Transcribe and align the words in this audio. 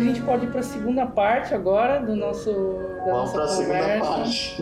a 0.00 0.02
gente 0.02 0.22
pode 0.22 0.46
ir 0.46 0.50
para 0.50 0.60
a 0.60 0.62
segunda 0.62 1.06
parte 1.06 1.54
agora 1.54 2.00
do 2.00 2.16
nosso 2.16 2.50
da 3.04 3.12
Vamos 3.12 3.32
para 3.32 3.44
a 3.44 3.48
segunda 3.48 4.00
parte. 4.00 4.56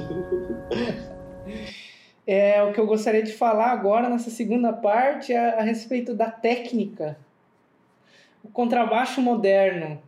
é 2.27 2.63
o 2.65 2.73
que 2.73 2.81
eu 2.81 2.87
gostaria 2.87 3.23
de 3.23 3.33
falar 3.33 3.71
agora 3.71 4.09
nessa 4.09 4.31
segunda 4.31 4.73
parte 4.73 5.33
é 5.33 5.61
a 5.61 5.63
respeito 5.63 6.13
da 6.13 6.31
técnica, 6.31 7.17
o 8.43 8.49
contrabaixo 8.49 9.21
moderno. 9.21 10.03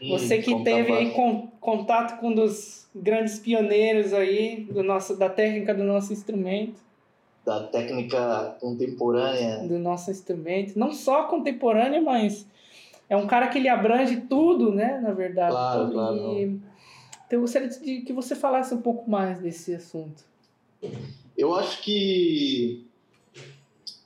Hum, 0.00 0.10
Você 0.10 0.38
que 0.38 0.62
teve 0.62 0.92
aí 0.92 1.14
contato 1.60 2.20
com 2.20 2.28
um 2.28 2.34
dos 2.34 2.88
grandes 2.94 3.38
pioneiros 3.38 4.12
aí 4.12 4.66
do 4.70 4.82
nosso 4.82 5.16
da 5.16 5.30
técnica 5.30 5.74
do 5.74 5.82
nosso 5.82 6.12
instrumento 6.12 6.91
da 7.44 7.64
técnica 7.64 8.56
contemporânea 8.60 9.66
do 9.66 9.78
nosso 9.78 10.10
instrumento, 10.10 10.78
não 10.78 10.92
só 10.92 11.24
contemporânea, 11.24 12.00
mas 12.00 12.46
é 13.08 13.16
um 13.16 13.26
cara 13.26 13.48
que 13.48 13.58
ele 13.58 13.68
abrange 13.68 14.22
tudo, 14.22 14.72
né, 14.72 15.00
na 15.00 15.12
verdade. 15.12 15.50
Claro, 15.50 15.90
claro. 15.90 16.38
E... 16.38 16.60
Então 17.26 17.38
eu 17.38 17.40
gostaria 17.40 17.68
de 17.68 18.02
que 18.02 18.12
você 18.12 18.36
falasse 18.36 18.74
um 18.74 18.82
pouco 18.82 19.10
mais 19.10 19.40
desse 19.40 19.74
assunto. 19.74 20.24
Eu 21.36 21.54
acho 21.54 21.82
que 21.82 22.84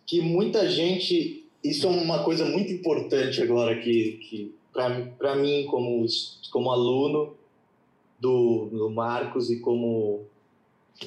que 0.07 0.21
muita 0.21 0.69
gente, 0.69 1.45
isso 1.63 1.89
é 1.89 1.91
uma 1.91 2.23
coisa 2.23 2.45
muito 2.45 2.73
importante 2.73 3.43
agora 3.43 3.77
que, 3.81 4.21
que 4.23 4.55
para 5.19 5.35
mim 5.35 5.67
como 5.67 6.07
como 6.53 6.71
aluno 6.71 7.35
do, 8.21 8.67
do 8.67 8.91
Marcos 8.91 9.51
e 9.51 9.59
como 9.59 10.25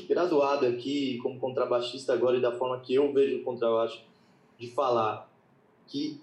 graduado 0.08 0.66
aqui 0.66 1.18
como 1.20 1.40
contrabaixista 1.40 2.14
agora 2.14 2.38
e 2.38 2.42
da 2.42 2.52
forma 2.52 2.80
que 2.80 2.94
eu 2.94 3.12
vejo 3.14 3.38
o 3.38 3.44
contrabaixo, 3.44 4.02
de 4.58 4.70
falar 4.70 5.30
que 5.88 6.20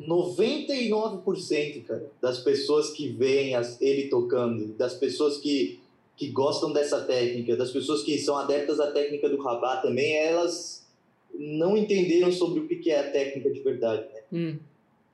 99% 0.00 1.84
cara, 1.84 2.10
das 2.20 2.38
pessoas 2.40 2.90
que 2.90 3.08
veem 3.08 3.54
as, 3.54 3.80
ele 3.80 4.08
tocando, 4.08 4.74
das 4.74 4.94
pessoas 4.94 5.36
que, 5.38 5.78
que 6.16 6.28
gostam 6.28 6.72
dessa 6.72 7.02
técnica, 7.02 7.56
das 7.56 7.70
pessoas 7.70 8.02
que 8.02 8.18
são 8.18 8.36
adeptas 8.36 8.80
à 8.80 8.90
técnica 8.90 9.28
do 9.28 9.40
rabat 9.40 9.82
também, 9.82 10.16
elas 10.16 10.86
não 11.32 11.76
entenderam 11.76 12.32
sobre 12.32 12.60
o 12.60 12.66
que 12.66 12.90
é 12.90 12.98
a 12.98 13.10
técnica 13.10 13.50
de 13.50 13.60
verdade. 13.60 14.06
Né? 14.12 14.22
Hum. 14.32 14.58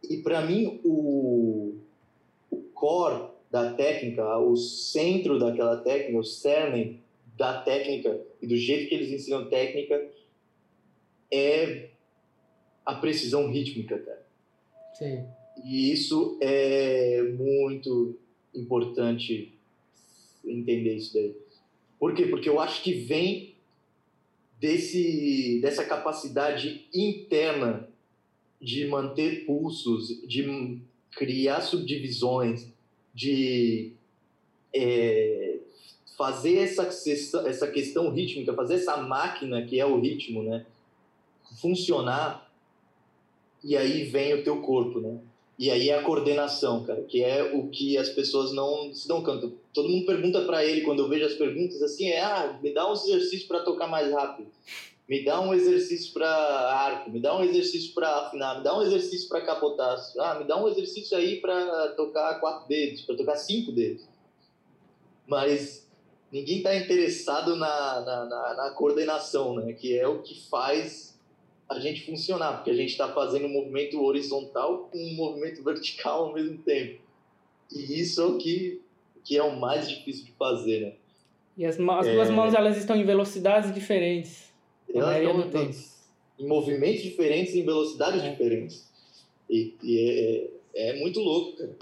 E 0.08 0.18
para 0.18 0.40
mim, 0.42 0.80
o, 0.84 1.74
o 2.50 2.56
core 2.72 3.35
da 3.56 3.72
técnica, 3.72 4.36
o 4.36 4.54
centro 4.54 5.38
daquela 5.38 5.78
técnica, 5.78 6.18
o 6.18 6.24
cerne 6.24 7.00
da 7.38 7.62
técnica 7.62 8.20
e 8.42 8.46
do 8.46 8.54
jeito 8.54 8.86
que 8.88 8.94
eles 8.94 9.10
ensinam 9.10 9.48
técnica 9.48 10.10
é 11.32 11.88
a 12.84 12.94
precisão 12.96 13.50
rítmica, 13.50 13.98
cara. 13.98 14.26
Sim. 14.92 15.24
E 15.64 15.90
isso 15.90 16.38
é 16.42 17.22
muito 17.38 18.18
importante 18.54 19.54
entender 20.44 20.94
isso 20.94 21.14
daí. 21.14 21.34
Por 21.98 22.14
quê? 22.14 22.26
Porque 22.26 22.50
eu 22.50 22.60
acho 22.60 22.82
que 22.82 22.92
vem 22.92 23.54
desse 24.60 25.60
dessa 25.62 25.84
capacidade 25.84 26.86
interna 26.92 27.88
de 28.60 28.86
manter 28.86 29.46
pulsos, 29.46 30.08
de 30.26 30.78
criar 31.10 31.62
subdivisões, 31.62 32.68
de 33.16 33.92
é, 34.74 35.56
fazer 36.18 36.58
essa, 36.58 36.82
essa 37.46 37.66
questão 37.68 38.10
rítmica, 38.10 38.52
fazer 38.52 38.74
essa 38.74 38.98
máquina 38.98 39.64
que 39.64 39.80
é 39.80 39.86
o 39.86 39.98
ritmo, 39.98 40.42
né, 40.42 40.66
funcionar, 41.58 42.46
e 43.64 43.74
aí 43.74 44.04
vem 44.04 44.34
o 44.34 44.44
teu 44.44 44.60
corpo, 44.60 45.00
né? 45.00 45.18
E 45.58 45.70
aí 45.70 45.88
é 45.88 45.98
a 45.98 46.02
coordenação, 46.02 46.84
cara, 46.84 47.02
que 47.02 47.24
é 47.24 47.54
o 47.54 47.68
que 47.68 47.96
as 47.96 48.10
pessoas 48.10 48.52
não 48.52 48.92
se 48.92 49.08
dão 49.08 49.24
conta. 49.24 49.50
Todo 49.72 49.88
mundo 49.88 50.04
pergunta 50.04 50.42
para 50.42 50.62
ele 50.62 50.82
quando 50.82 51.00
eu 51.00 51.08
vejo 51.08 51.24
as 51.24 51.32
perguntas 51.32 51.80
assim, 51.82 52.10
é: 52.10 52.20
"Ah, 52.20 52.58
me 52.62 52.74
dá 52.74 52.90
uns 52.92 53.04
exercícios 53.08 53.44
para 53.44 53.60
tocar 53.60 53.86
mais 53.86 54.12
rápido. 54.12 54.48
Me 55.08 55.24
dá 55.24 55.40
um 55.40 55.54
exercício 55.54 56.12
para 56.12 56.28
arco, 56.28 57.10
me 57.10 57.20
dá 57.20 57.36
um 57.36 57.44
exercício 57.44 57.94
para 57.94 58.26
afinar, 58.26 58.58
me 58.58 58.64
dá 58.64 58.76
um 58.76 58.82
exercício 58.82 59.28
para 59.28 59.40
capotar. 59.40 59.96
Ah, 60.18 60.34
me 60.34 60.44
dá 60.44 60.60
um 60.60 60.66
exercício 60.66 61.16
aí 61.16 61.40
para 61.40 61.88
tocar 61.90 62.40
quatro 62.40 62.66
dedos, 62.66 63.02
para 63.02 63.16
tocar 63.16 63.36
cinco 63.36 63.70
dedos. 63.70 64.04
Mas 65.24 65.88
ninguém 66.32 66.58
está 66.58 66.74
interessado 66.74 67.54
na, 67.54 68.00
na, 68.00 68.24
na, 68.24 68.54
na, 68.54 68.70
coordenação, 68.70 69.54
né? 69.54 69.72
Que 69.74 69.96
é 69.96 70.08
o 70.08 70.22
que 70.22 70.48
faz 70.48 71.16
a 71.68 71.78
gente 71.78 72.04
funcionar, 72.04 72.54
porque 72.54 72.70
a 72.70 72.74
gente 72.74 72.90
está 72.90 73.12
fazendo 73.12 73.46
um 73.46 73.52
movimento 73.52 74.02
horizontal 74.02 74.88
com 74.90 74.98
um 74.98 75.14
movimento 75.14 75.62
vertical 75.64 76.24
ao 76.26 76.34
mesmo 76.34 76.58
tempo. 76.58 77.00
E 77.72 78.00
isso 78.00 78.20
é 78.20 78.24
o 78.24 78.38
que, 78.38 78.82
que 79.24 79.36
é 79.36 79.42
o 79.42 79.58
mais 79.58 79.88
difícil 79.88 80.24
de 80.24 80.32
fazer, 80.32 80.80
né? 80.80 80.92
E 81.56 81.64
as, 81.64 81.78
as 81.78 82.06
é... 82.06 82.12
duas 82.12 82.30
mãos 82.30 82.54
elas 82.54 82.76
estão 82.76 82.96
em 82.96 83.04
velocidades 83.04 83.72
diferentes. 83.72 84.45
Elas 84.98 85.46
estão 85.46 85.70
em 86.38 86.46
movimentos 86.46 87.02
diferentes, 87.02 87.54
em 87.54 87.64
velocidades 87.64 88.22
é. 88.22 88.30
diferentes. 88.30 88.86
E, 89.48 89.74
e 89.82 89.98
é, 90.74 90.88
é, 90.88 90.90
é, 90.90 91.00
muito 91.00 91.20
louco, 91.20 91.56
cara. 91.56 91.76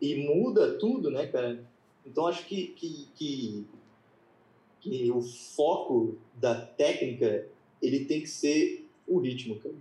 E 0.00 0.16
muda 0.16 0.74
tudo, 0.78 1.10
né, 1.10 1.26
cara? 1.26 1.64
Então 2.04 2.26
acho 2.26 2.44
que, 2.46 2.68
que, 2.68 3.08
que, 3.14 3.66
que 4.80 5.10
o 5.12 5.22
foco 5.22 6.16
da 6.34 6.54
técnica 6.60 7.46
ele 7.80 8.04
tem 8.04 8.20
que 8.20 8.28
ser 8.28 8.88
o 9.06 9.18
ritmo, 9.18 9.56
cara. 9.56 9.74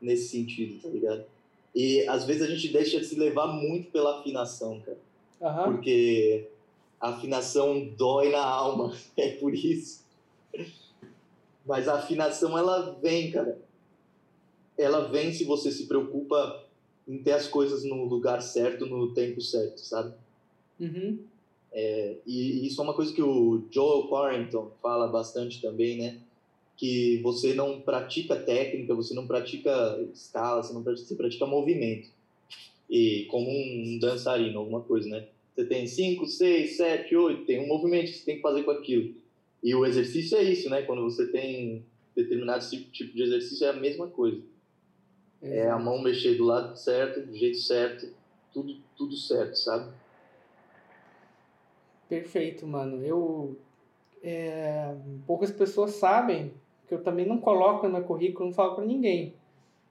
Nesse 0.00 0.28
sentido, 0.28 0.82
tá 0.82 0.88
ligado? 0.88 1.24
E 1.74 2.06
às 2.06 2.24
vezes 2.24 2.42
a 2.42 2.46
gente 2.46 2.68
deixa 2.68 3.00
de 3.00 3.06
se 3.06 3.18
levar 3.18 3.46
muito 3.46 3.90
pela 3.90 4.20
afinação, 4.20 4.80
cara. 4.80 4.98
Uhum. 5.40 5.72
Porque 5.72 6.48
a 7.00 7.10
afinação 7.10 7.86
dói 7.96 8.30
na 8.30 8.44
alma. 8.44 8.96
É 9.16 9.32
por 9.32 9.54
isso. 9.54 10.04
Mas 11.64 11.88
a 11.88 11.94
afinação, 11.94 12.56
ela 12.58 12.98
vem, 13.02 13.30
cara. 13.30 13.58
Ela 14.76 15.08
vem 15.08 15.32
se 15.32 15.44
você 15.44 15.70
se 15.70 15.86
preocupa 15.86 16.64
em 17.06 17.18
ter 17.18 17.32
as 17.32 17.46
coisas 17.46 17.84
no 17.84 18.04
lugar 18.04 18.42
certo, 18.42 18.86
no 18.86 19.12
tempo 19.12 19.40
certo, 19.40 19.78
sabe? 19.78 20.14
Uhum. 20.80 21.18
É, 21.72 22.16
e 22.26 22.66
isso 22.66 22.80
é 22.80 22.84
uma 22.84 22.94
coisa 22.94 23.12
que 23.12 23.22
o 23.22 23.64
Joel 23.70 24.08
Quarrington 24.08 24.70
fala 24.82 25.08
bastante 25.08 25.60
também, 25.60 25.98
né? 25.98 26.20
Que 26.76 27.20
você 27.22 27.54
não 27.54 27.80
pratica 27.80 28.36
técnica, 28.36 28.94
você 28.94 29.14
não 29.14 29.26
pratica 29.26 30.00
escala, 30.12 30.62
você 30.62 30.72
não 30.72 30.82
pratica, 30.82 31.08
você 31.08 31.14
pratica 31.14 31.46
movimento. 31.46 32.08
E 32.88 33.26
como 33.30 33.48
um 33.50 33.98
dançarino, 34.00 34.58
alguma 34.58 34.80
coisa, 34.80 35.08
né? 35.08 35.26
Você 35.54 35.64
tem 35.66 35.86
5, 35.86 36.26
6, 36.26 36.76
7, 36.76 37.16
8, 37.16 37.44
tem 37.44 37.60
um 37.60 37.68
movimento 37.68 38.10
que 38.10 38.18
você 38.18 38.24
tem 38.24 38.36
que 38.36 38.42
fazer 38.42 38.64
com 38.64 38.72
aquilo. 38.72 39.14
E 39.64 39.74
o 39.74 39.86
exercício 39.86 40.36
é 40.36 40.42
isso, 40.42 40.68
né? 40.68 40.82
Quando 40.82 41.02
você 41.02 41.26
tem 41.26 41.86
determinado 42.14 42.62
tipo 42.68 43.16
de 43.16 43.22
exercício, 43.22 43.66
é 43.66 43.70
a 43.70 43.72
mesma 43.72 44.06
coisa. 44.06 44.42
É, 45.40 45.60
é 45.60 45.70
a 45.70 45.78
mão 45.78 46.02
mexer 46.02 46.34
do 46.34 46.44
lado 46.44 46.76
certo, 46.76 47.26
do 47.26 47.34
jeito 47.34 47.56
certo, 47.56 48.14
tudo, 48.52 48.76
tudo 48.94 49.16
certo, 49.16 49.54
sabe? 49.54 49.90
Perfeito, 52.10 52.66
mano. 52.66 53.02
Eu. 53.02 53.56
É, 54.22 54.94
poucas 55.26 55.50
pessoas 55.50 55.92
sabem 55.92 56.52
que 56.86 56.92
eu 56.92 57.02
também 57.02 57.26
não 57.26 57.38
coloco 57.38 57.86
no 57.86 57.94
meu 57.94 58.04
currículo, 58.04 58.46
não 58.46 58.54
falo 58.54 58.74
para 58.74 58.84
ninguém. 58.84 59.34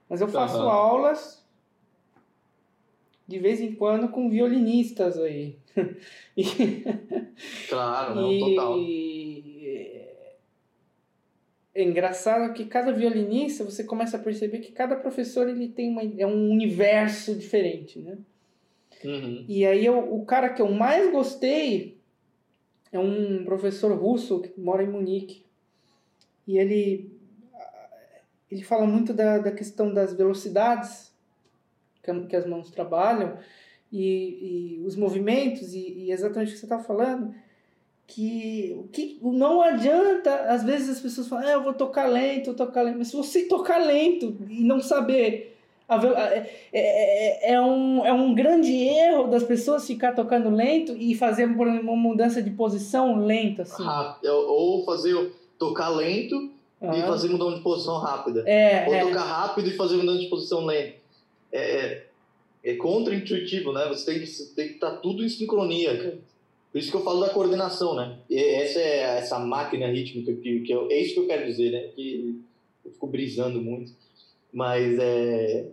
Mas 0.07 0.21
eu 0.21 0.27
faço 0.27 0.57
uhum. 0.59 0.69
aulas 0.69 1.43
de 3.27 3.39
vez 3.39 3.59
em 3.59 3.73
quando 3.73 4.09
com 4.09 4.29
violinistas 4.29 5.17
aí. 5.17 5.57
e, 6.37 6.45
claro, 7.67 8.15
não, 8.15 8.31
e, 8.31 8.39
total 8.39 8.77
é 11.75 11.83
engraçado 11.83 12.53
que 12.53 12.65
cada 12.65 12.91
violinista 12.91 13.63
você 13.63 13.83
começa 13.83 14.17
a 14.17 14.19
perceber 14.19 14.59
que 14.59 14.71
cada 14.71 14.95
professor 14.95 15.49
ele 15.49 15.67
tem 15.67 15.89
uma, 15.89 16.03
é 16.17 16.25
um 16.25 16.51
universo 16.51 17.33
diferente, 17.35 17.99
né? 17.99 18.17
Uhum. 19.03 19.45
E 19.47 19.65
aí 19.65 19.85
eu, 19.85 20.13
o 20.13 20.23
cara 20.25 20.49
que 20.49 20.61
eu 20.61 20.69
mais 20.69 21.11
gostei 21.11 21.97
é 22.91 22.99
um 22.99 23.43
professor 23.43 23.91
russo 23.97 24.41
que 24.41 24.59
mora 24.59 24.83
em 24.83 24.87
Munique. 24.87 25.43
E 26.47 26.57
ele 26.57 27.11
ele 28.51 28.61
fala 28.61 28.85
muito 28.85 29.13
da, 29.13 29.39
da 29.39 29.51
questão 29.51 29.91
das 29.91 30.13
velocidades 30.13 31.11
que, 32.03 32.27
que 32.27 32.35
as 32.35 32.45
mãos 32.45 32.69
trabalham 32.69 33.39
e, 33.91 34.77
e 34.77 34.85
os 34.85 34.95
movimentos 34.95 35.73
e, 35.73 35.79
e 35.79 36.11
exatamente 36.11 36.49
o 36.49 36.53
que 36.53 36.59
você 36.59 36.65
está 36.65 36.77
falando 36.77 37.33
que, 38.13 38.85
que 38.91 39.17
não 39.21 39.61
adianta, 39.61 40.33
às 40.47 40.63
vezes 40.63 40.89
as 40.89 40.99
pessoas 40.99 41.27
falam, 41.27 41.47
ah, 41.47 41.51
eu 41.51 41.63
vou 41.63 41.73
tocar 41.73 42.05
lento, 42.07 42.53
tocar 42.53 42.83
lento, 42.83 42.99
mas 42.99 43.07
se 43.07 43.15
você 43.15 43.45
tocar 43.45 43.79
lento 43.79 44.37
e 44.47 44.63
não 44.63 44.79
saber, 44.79 45.57
é, 45.89 46.51
é, 46.71 47.53
é, 47.53 47.61
um, 47.61 48.05
é 48.05 48.13
um 48.13 48.35
grande 48.35 48.71
erro 48.71 49.27
das 49.27 49.43
pessoas 49.43 49.87
ficar 49.87 50.13
tocando 50.13 50.49
lento 50.49 50.95
e 50.95 51.15
fazer 51.15 51.45
uma 51.45 51.95
mudança 51.95 52.41
de 52.41 52.51
posição 52.51 53.25
lenta, 53.25 53.63
assim. 53.63 53.83
Rápido, 53.83 54.31
ou 54.31 54.85
fazer 54.85 55.31
tocar 55.57 55.89
lento 55.89 56.35
uhum. 56.81 56.93
e 56.93 57.01
fazer 57.01 57.29
mudança 57.29 57.57
de 57.57 57.63
posição 57.63 57.97
rápida. 57.97 58.43
É, 58.47 58.87
ou 58.87 58.93
é. 58.93 59.01
tocar 59.01 59.23
rápido 59.23 59.69
e 59.69 59.75
fazer 59.75 59.97
mudança 59.97 60.19
de 60.19 60.27
posição 60.27 60.65
lenta. 60.65 60.93
É, 61.51 61.61
é, 61.61 62.07
é 62.63 62.75
contra-intuitivo, 62.75 63.73
né? 63.73 63.87
Você 63.87 64.05
tem 64.05 64.21
que 64.21 64.55
tem 64.55 64.67
que 64.67 64.73
estar 64.75 64.91
tá 64.91 64.97
tudo 64.97 65.23
em 65.23 65.29
sincronia. 65.29 66.19
Por 66.73 66.79
isso 66.79 66.89
que 66.89 66.97
eu 66.97 67.03
falo 67.03 67.19
da 67.19 67.29
coordenação, 67.29 67.95
né? 67.95 68.17
E 68.27 68.35
essa 68.35 68.79
é 68.79 69.19
essa 69.19 69.37
máquina 69.37 69.85
rítmica 69.91 70.33
que, 70.33 70.61
que 70.61 70.71
eu, 70.71 70.89
é 70.89 70.99
isso 70.99 71.13
que 71.13 71.19
eu 71.19 71.27
quero 71.27 71.45
dizer, 71.45 71.71
né? 71.71 71.89
Que 71.89 72.41
eu 72.83 72.91
fico 72.91 73.05
brisando 73.05 73.61
muito, 73.61 73.93
mas 74.51 74.97
é, 74.97 75.69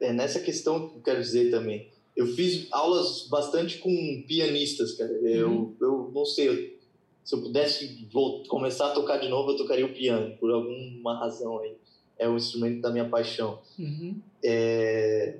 é 0.00 0.12
nessa 0.12 0.38
questão 0.38 0.88
que 0.88 0.98
eu 0.98 1.02
quero 1.02 1.20
dizer 1.20 1.50
também. 1.50 1.88
Eu 2.16 2.28
fiz 2.28 2.68
aulas 2.70 3.26
bastante 3.28 3.78
com 3.78 4.22
pianistas, 4.28 4.92
cara. 4.92 5.10
Eu, 5.10 5.50
uhum. 5.50 5.76
eu 5.80 6.12
não 6.14 6.24
sei, 6.24 6.78
se 7.24 7.34
eu 7.34 7.42
pudesse 7.42 8.06
vou 8.12 8.44
começar 8.44 8.92
a 8.92 8.94
tocar 8.94 9.16
de 9.16 9.28
novo, 9.28 9.50
eu 9.50 9.56
tocaria 9.56 9.86
o 9.86 9.92
piano, 9.92 10.36
por 10.36 10.52
alguma 10.52 11.18
razão 11.18 11.58
aí. 11.58 11.74
É 12.16 12.28
o 12.28 12.36
instrumento 12.36 12.80
da 12.80 12.90
minha 12.90 13.08
paixão. 13.08 13.58
Uhum. 13.76 14.20
É, 14.40 15.38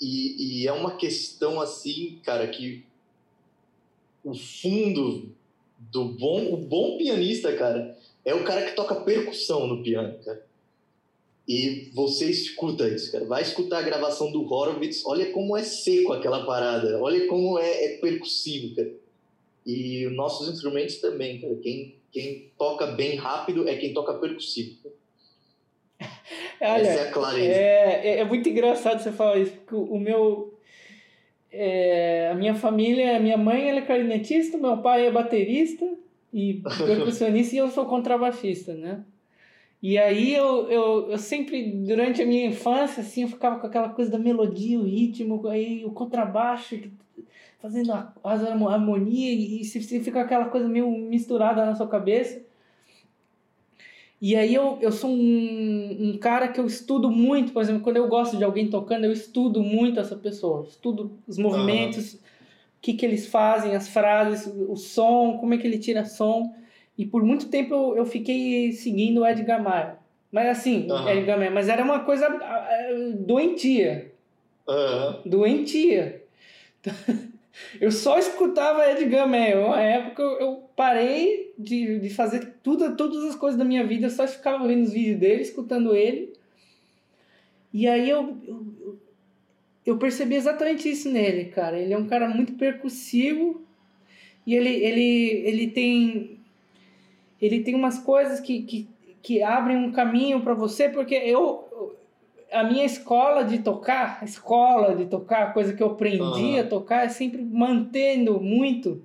e, 0.00 0.60
e 0.62 0.68
é 0.68 0.72
uma 0.72 0.96
questão 0.96 1.60
assim, 1.60 2.20
cara, 2.22 2.46
que 2.46 2.88
o 4.24 4.34
fundo 4.34 5.34
do 5.78 6.04
bom, 6.04 6.52
o 6.52 6.56
bom 6.56 6.96
pianista, 6.98 7.52
cara, 7.56 7.96
é 8.24 8.34
o 8.34 8.44
cara 8.44 8.66
que 8.66 8.76
toca 8.76 8.94
percussão 8.96 9.66
no 9.66 9.82
piano, 9.82 10.18
cara. 10.24 10.44
E 11.48 11.90
você 11.94 12.26
escuta 12.30 12.86
isso, 12.88 13.10
cara. 13.10 13.24
Vai 13.24 13.42
escutar 13.42 13.78
a 13.78 13.82
gravação 13.82 14.30
do 14.30 14.44
Horowitz, 14.44 15.04
olha 15.04 15.32
como 15.32 15.56
é 15.56 15.64
seco 15.64 16.12
aquela 16.12 16.46
parada, 16.46 17.00
olha 17.02 17.26
como 17.26 17.58
é, 17.58 17.84
é 17.86 17.98
percussivo, 17.98 18.76
cara. 18.76 18.92
E 19.66 20.06
nossos 20.12 20.48
instrumentos 20.48 20.96
também, 20.96 21.40
cara. 21.40 21.54
Quem, 21.56 21.96
quem 22.12 22.52
toca 22.56 22.86
bem 22.86 23.16
rápido 23.16 23.68
é 23.68 23.76
quem 23.76 23.92
toca 23.92 24.14
percussivo. 24.14 24.76
Olha, 26.60 26.86
Essa 26.86 27.00
é 27.00 27.08
a 27.08 27.12
clareza. 27.12 27.52
É, 27.52 28.06
é, 28.06 28.18
é, 28.20 28.24
muito 28.24 28.48
engraçado 28.48 29.02
você 29.02 29.10
falar 29.10 29.38
isso, 29.38 29.52
porque 29.52 29.74
o 29.74 29.98
meu. 29.98 30.49
É, 31.52 32.30
a 32.30 32.34
minha 32.34 32.54
família, 32.54 33.16
a 33.16 33.20
minha 33.20 33.36
mãe 33.36 33.68
ela 33.68 33.80
é 33.80 33.82
clarinetista, 33.82 34.56
meu 34.56 34.78
pai 34.78 35.06
é 35.06 35.10
baterista 35.10 35.86
e 36.32 36.62
percussionista 36.86 37.54
e 37.54 37.58
eu 37.58 37.68
sou 37.70 37.86
contrabaixista, 37.86 38.74
né? 38.74 39.04
E 39.82 39.96
aí 39.96 40.34
eu, 40.34 40.70
eu, 40.70 41.10
eu 41.10 41.18
sempre, 41.18 41.72
durante 41.72 42.20
a 42.20 42.26
minha 42.26 42.46
infância, 42.46 43.00
assim, 43.00 43.22
eu 43.22 43.28
ficava 43.28 43.58
com 43.58 43.66
aquela 43.66 43.88
coisa 43.88 44.10
da 44.10 44.18
melodia, 44.18 44.78
o 44.78 44.84
ritmo, 44.84 45.46
aí 45.48 45.84
o 45.86 45.90
contrabaixo, 45.90 46.78
fazendo 47.60 47.92
as 48.22 48.44
harmonia 48.44 49.32
e 49.32 49.64
você 49.64 50.00
fica 50.00 50.20
aquela 50.20 50.46
coisa 50.46 50.68
meio 50.68 50.90
misturada 50.90 51.64
na 51.64 51.74
sua 51.74 51.88
cabeça. 51.88 52.42
E 54.20 54.36
aí 54.36 54.54
eu, 54.54 54.78
eu 54.82 54.92
sou 54.92 55.10
um, 55.10 55.96
um 55.98 56.18
cara 56.18 56.48
que 56.48 56.60
eu 56.60 56.66
estudo 56.66 57.10
muito, 57.10 57.52
por 57.52 57.62
exemplo, 57.62 57.80
quando 57.80 57.96
eu 57.96 58.06
gosto 58.06 58.36
de 58.36 58.44
alguém 58.44 58.68
tocando, 58.68 59.04
eu 59.04 59.12
estudo 59.12 59.62
muito 59.62 59.98
essa 59.98 60.14
pessoa. 60.14 60.66
Estudo 60.68 61.18
os 61.26 61.38
movimentos, 61.38 62.12
o 62.12 62.16
uhum. 62.16 62.22
que, 62.82 62.92
que 62.92 63.06
eles 63.06 63.26
fazem, 63.28 63.74
as 63.74 63.88
frases, 63.88 64.46
o 64.46 64.76
som, 64.76 65.38
como 65.38 65.54
é 65.54 65.58
que 65.58 65.66
ele 65.66 65.78
tira 65.78 66.04
som. 66.04 66.54
E 66.98 67.06
por 67.06 67.24
muito 67.24 67.48
tempo 67.48 67.74
eu, 67.74 67.96
eu 67.96 68.04
fiquei 68.04 68.72
seguindo 68.72 69.22
o 69.22 69.26
Edgar 69.26 69.62
Maia. 69.62 69.96
Mas 70.30 70.48
assim, 70.48 70.90
uhum. 70.90 71.08
Edgar 71.08 71.38
Maia, 71.38 71.50
mas 71.50 71.70
era 71.70 71.82
uma 71.82 72.00
coisa 72.00 72.28
doentia. 73.20 74.12
Uhum. 74.68 75.22
Doentia. 75.24 76.22
Eu 77.80 77.90
só 77.90 78.18
escutava 78.18 78.90
Edgar 78.90 79.28
Maia. 79.28 79.68
Na 79.68 79.82
época 79.82 80.22
eu 80.22 80.64
parei 80.74 81.49
de, 81.62 81.98
de 82.00 82.10
fazer 82.10 82.54
tudo, 82.62 82.96
todas 82.96 83.24
as 83.24 83.34
coisas 83.34 83.58
da 83.58 83.64
minha 83.64 83.86
vida, 83.86 84.06
eu 84.06 84.10
só 84.10 84.26
ficava 84.26 84.66
vendo 84.66 84.84
os 84.84 84.92
vídeos 84.92 85.18
dele, 85.18 85.42
escutando 85.42 85.94
ele. 85.94 86.32
E 87.72 87.86
aí 87.86 88.08
eu, 88.08 88.36
eu, 88.46 88.98
eu 89.86 89.98
percebi 89.98 90.34
exatamente 90.34 90.88
isso 90.88 91.10
nele, 91.10 91.46
cara. 91.46 91.78
Ele 91.78 91.92
é 91.92 91.98
um 91.98 92.06
cara 92.06 92.28
muito 92.28 92.54
percussivo 92.54 93.62
e 94.46 94.54
ele, 94.54 94.70
ele, 94.70 95.42
ele 95.46 95.66
tem 95.68 96.40
ele 97.40 97.60
tem 97.60 97.74
umas 97.74 97.98
coisas 97.98 98.38
que, 98.38 98.62
que, 98.62 98.88
que 99.22 99.42
abrem 99.42 99.76
um 99.76 99.92
caminho 99.92 100.42
para 100.42 100.52
você, 100.52 100.88
porque 100.88 101.14
eu 101.14 101.96
a 102.52 102.64
minha 102.64 102.84
escola 102.84 103.44
de 103.44 103.58
tocar, 103.58 104.18
a 104.20 104.24
escola 104.24 104.94
de 104.96 105.06
tocar, 105.06 105.54
coisa 105.54 105.72
que 105.72 105.82
eu 105.82 105.88
aprendi 105.88 106.20
uhum. 106.22 106.60
a 106.60 106.64
tocar, 106.64 107.06
é 107.06 107.08
sempre 107.08 107.42
mantendo 107.42 108.40
muito. 108.40 109.02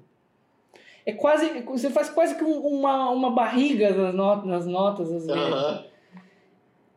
É 1.06 1.14
quase, 1.14 1.62
você 1.62 1.90
faz 1.90 2.10
quase 2.10 2.36
que 2.36 2.44
uma, 2.44 3.10
uma 3.12 3.32
barriga 3.32 3.94
nas 3.94 4.14
notas, 4.14 4.46
nas 4.46 4.66
notas 4.66 5.12
às 5.12 5.26
vezes. 5.28 5.54
Uhum. 5.54 5.84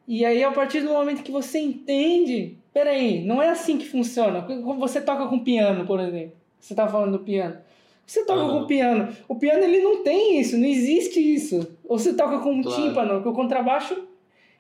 E 0.07 0.25
aí, 0.25 0.43
a 0.43 0.51
partir 0.51 0.81
do 0.81 0.91
momento 0.91 1.23
que 1.23 1.31
você 1.31 1.59
entende, 1.59 2.57
peraí, 2.73 3.23
não 3.25 3.43
é 3.43 3.51
assim 3.51 3.77
que 3.77 3.87
funciona. 3.87 4.41
Como 4.43 4.81
você 4.81 5.01
toca 5.01 5.27
com 5.27 5.39
piano, 5.41 5.87
por 5.87 6.01
exemplo. 6.01 6.33
Você 6.59 6.73
estava 6.73 6.91
falando 6.91 7.19
do 7.19 7.25
piano. 7.25 7.59
Você 8.07 8.25
toca 8.25 8.43
uhum. 8.43 8.61
com 8.61 8.67
piano. 8.67 9.15
O 9.29 9.35
piano 9.35 9.63
ele 9.63 9.83
não 9.83 10.03
tem 10.03 10.41
isso, 10.41 10.57
não 10.57 10.67
existe 10.67 11.21
isso. 11.21 11.77
Ou 11.85 11.99
você 11.99 12.15
toca 12.15 12.39
com 12.39 12.53
um 12.53 12.63
claro. 12.63 12.83
tímpano, 12.83 13.15
porque 13.15 13.29
o 13.29 13.35
contrabaixo 13.35 14.09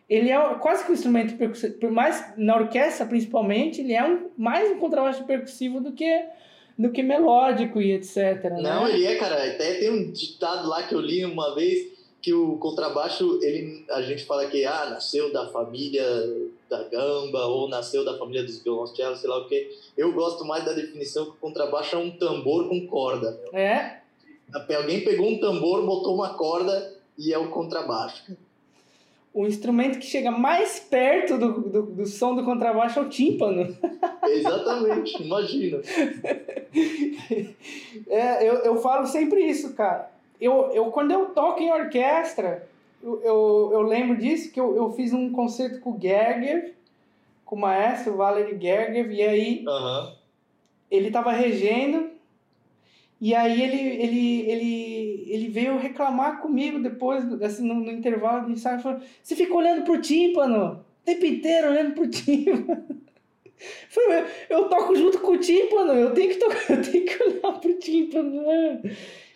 ele 0.08 0.30
é 0.30 0.54
quase 0.54 0.84
que 0.84 0.90
um 0.90 0.94
instrumento 0.94 1.36
percussivo, 1.36 1.90
mais 1.90 2.32
na 2.36 2.56
orquestra 2.56 3.06
principalmente, 3.06 3.80
ele 3.80 3.92
é 3.92 4.04
um, 4.04 4.28
mais 4.36 4.70
um 4.70 4.78
contrabaixo 4.78 5.24
percussivo 5.24 5.80
do 5.80 5.92
que 5.92 6.24
do 6.78 6.90
que 6.90 7.02
melódico 7.02 7.80
e 7.80 7.92
etc. 7.92 8.44
Né? 8.44 8.62
Não, 8.62 8.86
ele 8.86 9.04
é, 9.04 9.16
cara. 9.16 9.34
Até 9.34 9.74
tem 9.74 9.90
um 9.90 10.12
ditado 10.12 10.68
lá 10.68 10.84
que 10.84 10.94
eu 10.94 11.00
li 11.00 11.24
uma 11.24 11.54
vez 11.54 11.98
que 12.22 12.32
o 12.32 12.56
contrabaixo, 12.58 13.38
ele, 13.42 13.84
a 13.90 14.02
gente 14.02 14.24
fala 14.24 14.46
que 14.46 14.64
ah, 14.64 14.90
nasceu 14.90 15.32
da 15.32 15.48
família 15.48 16.04
da 16.68 16.82
gamba 16.84 17.46
ou 17.46 17.68
nasceu 17.68 18.04
da 18.04 18.18
família 18.18 18.44
dos 18.44 18.62
violoncelos, 18.62 19.20
sei 19.20 19.28
lá 19.28 19.38
o 19.38 19.48
que. 19.48 19.76
Eu 19.96 20.12
gosto 20.12 20.44
mais 20.44 20.64
da 20.64 20.72
definição 20.72 21.24
que 21.24 21.32
o 21.32 21.40
contrabaixo 21.40 21.96
é 21.96 21.98
um 21.98 22.10
tambor 22.10 22.68
com 22.68 22.86
corda. 22.86 23.40
Meu. 23.52 23.60
É? 23.60 24.02
Alguém 24.76 25.04
pegou 25.04 25.28
um 25.28 25.38
tambor, 25.38 25.84
botou 25.84 26.14
uma 26.14 26.34
corda 26.34 26.94
e 27.18 27.32
é 27.32 27.38
o 27.38 27.50
contrabaixo 27.50 28.24
o 29.38 29.46
instrumento 29.46 30.00
que 30.00 30.04
chega 30.04 30.32
mais 30.32 30.80
perto 30.80 31.38
do, 31.38 31.60
do, 31.60 31.82
do 31.82 32.06
som 32.06 32.34
do 32.34 32.44
contrabaixo 32.44 32.98
é 32.98 33.02
o 33.02 33.08
tímpano. 33.08 33.72
Exatamente, 34.26 35.22
imagina. 35.22 35.80
É, 38.08 38.48
eu, 38.48 38.54
eu 38.64 38.76
falo 38.80 39.06
sempre 39.06 39.40
isso, 39.44 39.74
cara. 39.74 40.10
Eu, 40.40 40.72
eu, 40.72 40.86
quando 40.86 41.12
eu 41.12 41.26
toco 41.26 41.60
em 41.60 41.70
orquestra, 41.70 42.68
eu, 43.00 43.22
eu, 43.22 43.70
eu 43.74 43.82
lembro 43.82 44.16
disso, 44.16 44.50
que 44.50 44.58
eu, 44.58 44.74
eu 44.74 44.90
fiz 44.90 45.12
um 45.12 45.30
concerto 45.30 45.78
com 45.78 45.92
o 45.92 46.00
Gerger, 46.00 46.74
com 47.44 47.54
o 47.54 47.60
maestro 47.60 48.16
Valery 48.16 48.60
Gerger, 48.60 49.08
e 49.08 49.22
aí 49.22 49.64
uhum. 49.64 50.12
ele 50.90 51.12
tava 51.12 51.30
regendo, 51.30 52.10
e 53.20 53.34
aí 53.34 53.62
ele, 53.62 54.02
ele, 54.02 54.50
ele, 54.50 55.24
ele 55.26 55.48
veio 55.48 55.76
reclamar 55.76 56.40
comigo 56.40 56.78
depois, 56.78 57.24
assim, 57.42 57.66
no, 57.66 57.74
no 57.74 57.90
intervalo 57.90 58.46
de 58.46 58.52
ensaio, 58.52 58.80
falou, 58.80 59.00
você 59.22 59.34
fica 59.34 59.54
olhando 59.54 59.82
pro 59.82 60.00
tímpano, 60.00 60.74
o 60.74 61.04
tempo 61.04 61.26
inteiro 61.26 61.70
olhando 61.70 61.94
pro 61.94 62.08
tímpano. 62.08 62.86
Falei, 63.90 64.24
eu 64.48 64.68
toco 64.68 64.94
junto 64.94 65.18
com 65.18 65.32
o 65.32 65.38
tímpano, 65.38 65.92
eu 65.92 66.14
tenho 66.14 66.28
que 66.28 66.36
tocar, 66.36 66.70
eu 66.70 66.82
tenho 66.82 67.04
que 67.04 67.22
olhar 67.24 67.52
pro 67.58 67.74
tímpano, 67.74 68.46
né? 68.46 68.80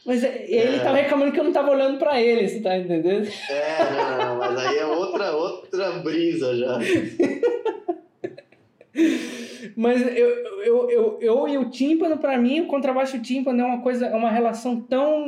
Mas 0.07 0.23
é, 0.23 0.45
ele 0.49 0.77
é. 0.77 0.81
tava 0.81 0.97
reclamando 0.97 1.33
que 1.33 1.41
eu 1.41 1.45
não 1.45 1.53
tava 1.53 1.73
olhando 1.73 1.99
pra 1.99 2.21
ele, 2.21 2.49
você 2.49 2.61
tá 2.61 2.77
entendendo? 2.77 3.29
É, 3.49 4.25
não, 4.25 4.39
mas 4.39 4.57
aí 4.59 4.79
é 4.79 4.87
outra, 4.87 5.33
outra 5.33 5.91
brisa 5.99 6.57
já. 6.57 6.79
Mas 9.77 10.01
eu, 10.03 10.29
eu, 10.65 10.91
eu, 10.91 11.19
eu 11.21 11.49
e 11.49 11.59
o 11.59 11.71
tímpano, 11.71 12.19
para 12.19 12.39
mim, 12.39 12.61
o 12.61 12.67
contrabaixo 12.67 13.17
e 13.17 13.19
o 13.19 13.23
tímpano 13.23 13.61
é 13.61 13.65
uma 13.65 13.83
coisa, 13.83 14.07
é 14.07 14.15
uma 14.15 14.31
relação 14.31 14.81
tão 14.81 15.27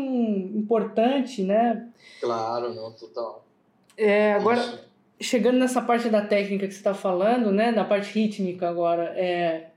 importante, 0.55 1.43
né? 1.43 1.89
Claro, 2.21 2.75
não, 2.75 2.93
total. 2.93 3.45
É, 3.97 4.35
agora, 4.35 4.61
Isso. 4.61 4.85
chegando 5.21 5.59
nessa 5.59 5.81
parte 5.81 6.09
da 6.09 6.25
técnica 6.25 6.67
que 6.67 6.73
você 6.73 6.81
está 6.81 6.95
falando, 6.95 7.53
né? 7.53 7.71
Na 7.71 7.85
parte 7.85 8.19
rítmica 8.19 8.69
agora, 8.69 9.05
é... 9.17 9.71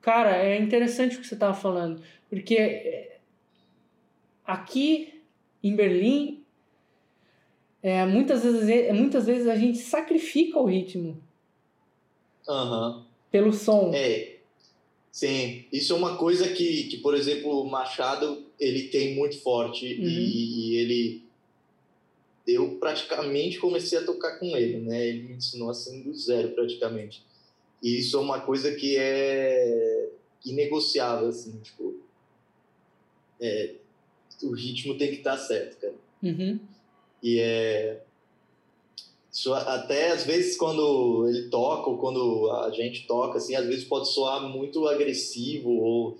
Cara, 0.00 0.36
é 0.36 0.60
interessante 0.60 1.16
o 1.16 1.20
que 1.20 1.26
você 1.26 1.34
estava 1.34 1.54
falando, 1.54 2.02
porque 2.28 2.56
é, 2.56 3.18
aqui 4.44 5.22
em 5.62 5.76
Berlim, 5.76 6.44
é, 7.80 8.04
muitas, 8.04 8.42
vezes, 8.42 8.92
muitas 8.92 9.26
vezes 9.26 9.46
a 9.46 9.54
gente 9.54 9.78
sacrifica 9.78 10.58
o 10.58 10.64
ritmo. 10.64 11.22
Uhum. 12.48 13.04
Pelo 13.32 13.52
som. 13.52 13.90
É. 13.94 14.36
Sim, 15.10 15.64
isso 15.72 15.92
é 15.92 15.96
uma 15.96 16.16
coisa 16.16 16.48
que, 16.48 16.84
que 16.84 16.98
por 16.98 17.14
exemplo, 17.14 17.60
o 17.60 17.68
Machado 17.68 18.46
ele 18.58 18.84
tem 18.88 19.14
muito 19.14 19.38
forte 19.40 19.84
uhum. 19.84 20.06
e, 20.06 20.70
e, 20.70 20.76
ele 20.76 21.22
eu 22.46 22.76
praticamente 22.76 23.58
comecei 23.58 23.98
a 23.98 24.04
tocar 24.04 24.38
com 24.38 24.56
ele, 24.56 24.78
né? 24.78 25.06
Ele 25.06 25.22
me 25.22 25.34
ensinou 25.34 25.70
assim 25.70 26.02
do 26.02 26.14
zero 26.14 26.50
praticamente. 26.50 27.22
E 27.82 27.98
isso 27.98 28.16
é 28.16 28.20
uma 28.20 28.40
coisa 28.40 28.74
que 28.74 28.96
é 28.96 30.08
inegociável 30.44 31.28
assim, 31.28 31.58
tipo, 31.60 32.00
é, 33.40 33.74
o 34.42 34.50
ritmo 34.52 34.96
tem 34.96 35.10
que 35.10 35.18
estar 35.18 35.36
certo, 35.36 35.78
cara. 35.80 35.94
Uhum. 36.22 36.58
E 37.22 37.38
é 37.38 38.00
Isso 39.32 39.54
até 39.54 40.10
às 40.10 40.24
vezes 40.24 40.58
quando 40.58 41.26
ele 41.26 41.48
toca 41.48 41.88
ou 41.88 41.96
quando 41.96 42.50
a 42.50 42.70
gente 42.70 43.06
toca, 43.06 43.38
assim, 43.38 43.54
às 43.54 43.66
vezes 43.66 43.84
pode 43.84 44.08
soar 44.08 44.46
muito 44.46 44.86
agressivo 44.86 45.70
ou 45.70 46.18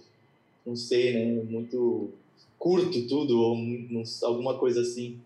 não 0.65 0.75
sei, 0.75 1.13
né? 1.13 1.43
Muito 1.43 2.11
curto 2.59 3.07
tudo 3.07 3.39
ou 3.39 3.57
não, 3.57 4.03
alguma 4.23 4.57
coisa 4.57 4.81
assim. 4.81 5.19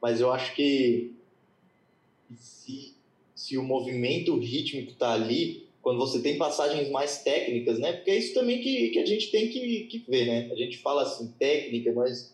Mas 0.00 0.20
eu 0.20 0.32
acho 0.32 0.54
que 0.54 1.12
se, 2.36 2.94
se 3.34 3.58
o 3.58 3.64
movimento 3.64 4.38
rítmico 4.38 4.92
tá 4.92 5.12
ali, 5.12 5.66
quando 5.82 5.98
você 5.98 6.20
tem 6.20 6.38
passagens 6.38 6.88
mais 6.88 7.24
técnicas, 7.24 7.80
né? 7.80 7.94
Porque 7.94 8.12
é 8.12 8.18
isso 8.18 8.34
também 8.34 8.60
que, 8.60 8.90
que 8.90 8.98
a 9.00 9.06
gente 9.06 9.30
tem 9.32 9.48
que, 9.48 9.84
que 9.84 10.04
ver, 10.08 10.26
né? 10.26 10.52
A 10.52 10.54
gente 10.54 10.78
fala 10.78 11.02
assim, 11.02 11.32
técnica, 11.36 11.92
mas 11.92 12.32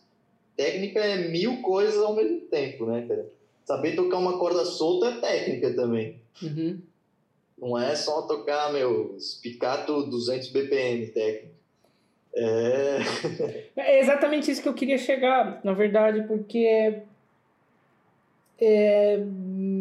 técnica 0.54 0.98
é 0.98 1.28
mil 1.28 1.62
coisas 1.62 1.96
ao 2.02 2.14
mesmo 2.14 2.40
tempo, 2.42 2.84
né, 2.84 3.06
cara? 3.06 3.32
Saber 3.64 3.96
tocar 3.96 4.18
uma 4.18 4.38
corda 4.38 4.64
solta 4.64 5.06
é 5.06 5.20
técnica 5.20 5.74
também. 5.74 6.20
Uhum. 6.42 6.80
Não 7.56 7.78
é 7.78 7.94
só 7.94 8.22
tocar, 8.22 8.72
meu, 8.72 9.16
spicato 9.18 10.02
200 10.04 10.48
BPM 10.50 11.06
técnica. 11.08 11.54
É... 12.34 12.98
é 13.76 14.00
exatamente 14.00 14.50
isso 14.50 14.62
que 14.62 14.68
eu 14.68 14.74
queria 14.74 14.98
chegar, 14.98 15.60
na 15.64 15.72
verdade, 15.72 16.26
porque 16.26 17.02
é, 18.60 19.18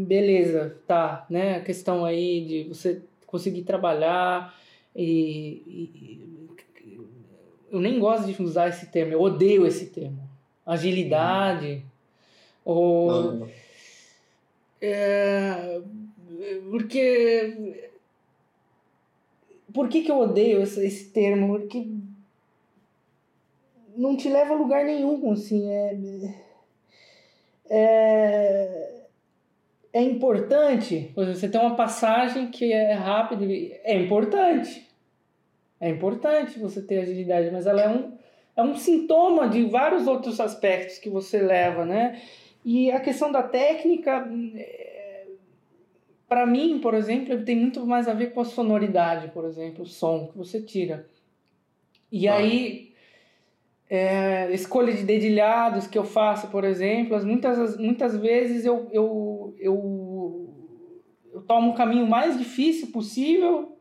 beleza, 0.07 0.77
tá, 0.87 1.25
né? 1.29 1.57
A 1.57 1.61
questão 1.61 2.05
aí 2.05 2.45
de 2.45 2.63
você 2.65 3.01
conseguir 3.25 3.63
trabalhar 3.63 4.55
e, 4.95 5.61
e, 5.67 6.19
eu 7.71 7.79
nem 7.79 7.99
gosto 7.99 8.31
de 8.31 8.41
usar 8.41 8.69
esse 8.69 8.85
termo, 8.91 9.13
eu 9.13 9.21
odeio 9.21 9.65
esse 9.65 9.87
termo. 9.87 10.19
Agilidade. 10.63 11.83
Ou. 12.63 13.33
Não. 13.33 13.49
É, 14.85 15.81
porque. 16.69 17.79
Por 19.73 19.87
que, 19.87 20.03
que 20.03 20.11
eu 20.11 20.19
odeio 20.19 20.61
esse, 20.61 20.85
esse 20.85 21.09
termo? 21.09 21.57
Porque 21.57 21.87
não 23.95 24.17
te 24.17 24.27
leva 24.27 24.53
a 24.53 24.57
lugar 24.57 24.83
nenhum, 24.83 25.31
assim. 25.31 25.69
É, 25.69 25.97
é, 27.69 29.01
é 29.93 30.01
importante, 30.01 31.11
você 31.15 31.47
tem 31.47 31.61
uma 31.61 31.75
passagem 31.75 32.51
que 32.51 32.73
é 32.73 32.91
rápida, 32.91 33.45
é 33.45 33.97
importante. 33.97 34.85
É 35.79 35.89
importante 35.89 36.59
você 36.59 36.81
ter 36.81 36.99
agilidade, 36.99 37.49
mas 37.51 37.65
ela 37.65 37.81
é 37.81 37.89
um, 37.89 38.11
é 38.55 38.61
um 38.61 38.75
sintoma 38.75 39.47
de 39.47 39.63
vários 39.65 40.07
outros 40.07 40.39
aspectos 40.39 40.97
que 40.97 41.09
você 41.09 41.41
leva, 41.41 41.85
né? 41.85 42.21
E 42.65 42.91
a 42.91 42.99
questão 42.99 43.31
da 43.31 43.43
técnica, 43.43 44.27
é, 44.55 45.27
para 46.27 46.45
mim, 46.45 46.79
por 46.79 46.93
exemplo, 46.93 47.43
tem 47.43 47.55
muito 47.55 47.85
mais 47.85 48.07
a 48.07 48.13
ver 48.13 48.33
com 48.33 48.41
a 48.41 48.45
sonoridade, 48.45 49.29
por 49.29 49.45
exemplo, 49.45 49.83
o 49.83 49.87
som 49.87 50.27
que 50.27 50.37
você 50.37 50.61
tira. 50.61 51.07
E 52.11 52.27
ah. 52.27 52.35
aí, 52.35 52.93
é, 53.89 54.51
escolha 54.53 54.93
de 54.93 55.03
dedilhados 55.03 55.87
que 55.87 55.97
eu 55.97 56.05
faço, 56.05 56.47
por 56.47 56.63
exemplo, 56.63 57.23
muitas, 57.25 57.77
muitas 57.77 58.17
vezes 58.17 58.65
eu, 58.65 58.87
eu, 58.91 59.55
eu, 59.59 60.49
eu 61.33 61.41
tomo 61.41 61.71
o 61.71 61.75
caminho 61.75 62.07
mais 62.07 62.37
difícil 62.37 62.91
possível, 62.91 63.77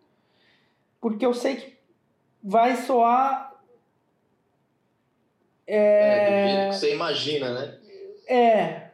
porque 1.01 1.25
eu 1.25 1.33
sei 1.33 1.57
que 1.57 1.73
vai 2.43 2.77
soar 2.77 3.53
é, 5.67 5.77
é, 5.77 6.67
do 6.67 6.71
que 6.71 6.77
você 6.77 6.93
imagina, 6.93 7.55
né? 7.55 7.79
É, 8.27 8.91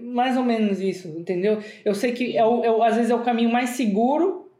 mais 0.00 0.36
ou 0.36 0.44
menos 0.44 0.80
isso, 0.80 1.08
entendeu? 1.08 1.62
Eu 1.84 1.94
sei 1.94 2.12
que 2.12 2.36
é 2.36 2.44
o, 2.44 2.64
é, 2.64 2.88
às 2.88 2.96
vezes 2.96 3.10
é 3.10 3.14
o 3.14 3.24
caminho 3.24 3.50
mais 3.50 3.70
seguro 3.70 4.50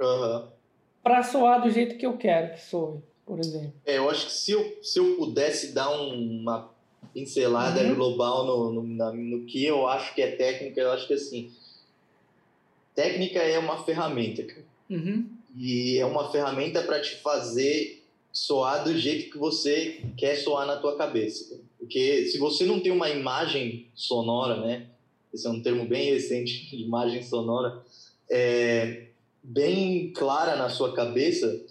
uhum. 0.00 0.46
para 1.02 1.22
soar 1.22 1.62
do 1.62 1.70
jeito 1.70 1.96
que 1.96 2.06
eu 2.06 2.16
quero 2.16 2.54
que 2.54 2.60
soe, 2.60 2.98
por 3.24 3.38
exemplo. 3.38 3.72
É, 3.84 3.98
eu 3.98 4.10
acho 4.10 4.26
que 4.26 4.32
se 4.32 4.52
eu, 4.52 4.78
se 4.82 4.98
eu 4.98 5.16
pudesse 5.16 5.72
dar 5.72 5.90
um, 5.90 6.40
uma 6.40 6.70
pincelada 7.12 7.82
uhum. 7.82 7.94
global 7.94 8.44
no, 8.46 8.72
no, 8.72 8.82
na, 8.82 9.12
no 9.12 9.44
que 9.44 9.64
eu 9.64 9.88
acho 9.88 10.14
que 10.14 10.22
é 10.22 10.36
técnica, 10.36 10.80
eu 10.80 10.92
acho 10.92 11.06
que 11.06 11.14
assim, 11.14 11.50
técnica 12.94 13.40
é 13.40 13.58
uma 13.58 13.84
ferramenta, 13.84 14.44
Uhum. 14.88 15.28
E 15.58 15.98
é 15.98 16.06
uma 16.06 16.30
ferramenta 16.30 16.80
para 16.82 17.00
te 17.00 17.16
fazer 17.16 18.04
soar 18.32 18.84
do 18.84 18.96
jeito 18.96 19.32
que 19.32 19.38
você 19.38 20.00
quer 20.16 20.36
soar 20.36 20.64
na 20.64 20.76
tua 20.76 20.96
cabeça. 20.96 21.58
Porque 21.78 22.26
se 22.26 22.38
você 22.38 22.64
não 22.64 22.80
tem 22.80 22.92
uma 22.92 23.10
imagem 23.10 23.88
sonora, 23.94 24.60
né? 24.60 24.88
Esse 25.32 25.46
é 25.46 25.50
um 25.50 25.62
termo 25.62 25.86
bem 25.86 26.12
recente, 26.12 26.74
imagem 26.76 27.22
sonora, 27.22 27.84
é, 28.30 29.08
bem 29.42 30.12
clara 30.12 30.56
na 30.56 30.68
sua 30.68 30.94
cabeça, 30.94 31.64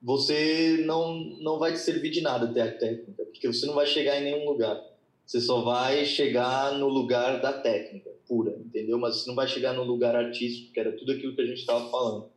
você 0.00 0.82
não, 0.84 1.18
não 1.40 1.58
vai 1.58 1.72
te 1.72 1.78
servir 1.78 2.10
de 2.10 2.20
nada 2.20 2.52
ter 2.52 2.60
a 2.60 2.72
técnica, 2.72 3.24
porque 3.24 3.46
você 3.46 3.66
não 3.66 3.74
vai 3.74 3.86
chegar 3.86 4.20
em 4.20 4.24
nenhum 4.24 4.48
lugar. 4.48 4.80
Você 5.26 5.40
só 5.40 5.62
vai 5.62 6.04
chegar 6.04 6.78
no 6.78 6.88
lugar 6.88 7.40
da 7.40 7.52
técnica 7.52 8.10
pura, 8.28 8.56
entendeu? 8.58 8.98
Mas 8.98 9.16
você 9.16 9.28
não 9.28 9.34
vai 9.34 9.48
chegar 9.48 9.72
no 9.72 9.84
lugar 9.84 10.14
artístico, 10.14 10.72
que 10.72 10.80
era 10.80 10.92
tudo 10.92 11.12
aquilo 11.12 11.34
que 11.34 11.42
a 11.42 11.46
gente 11.46 11.60
estava 11.60 11.90
falando. 11.90 12.28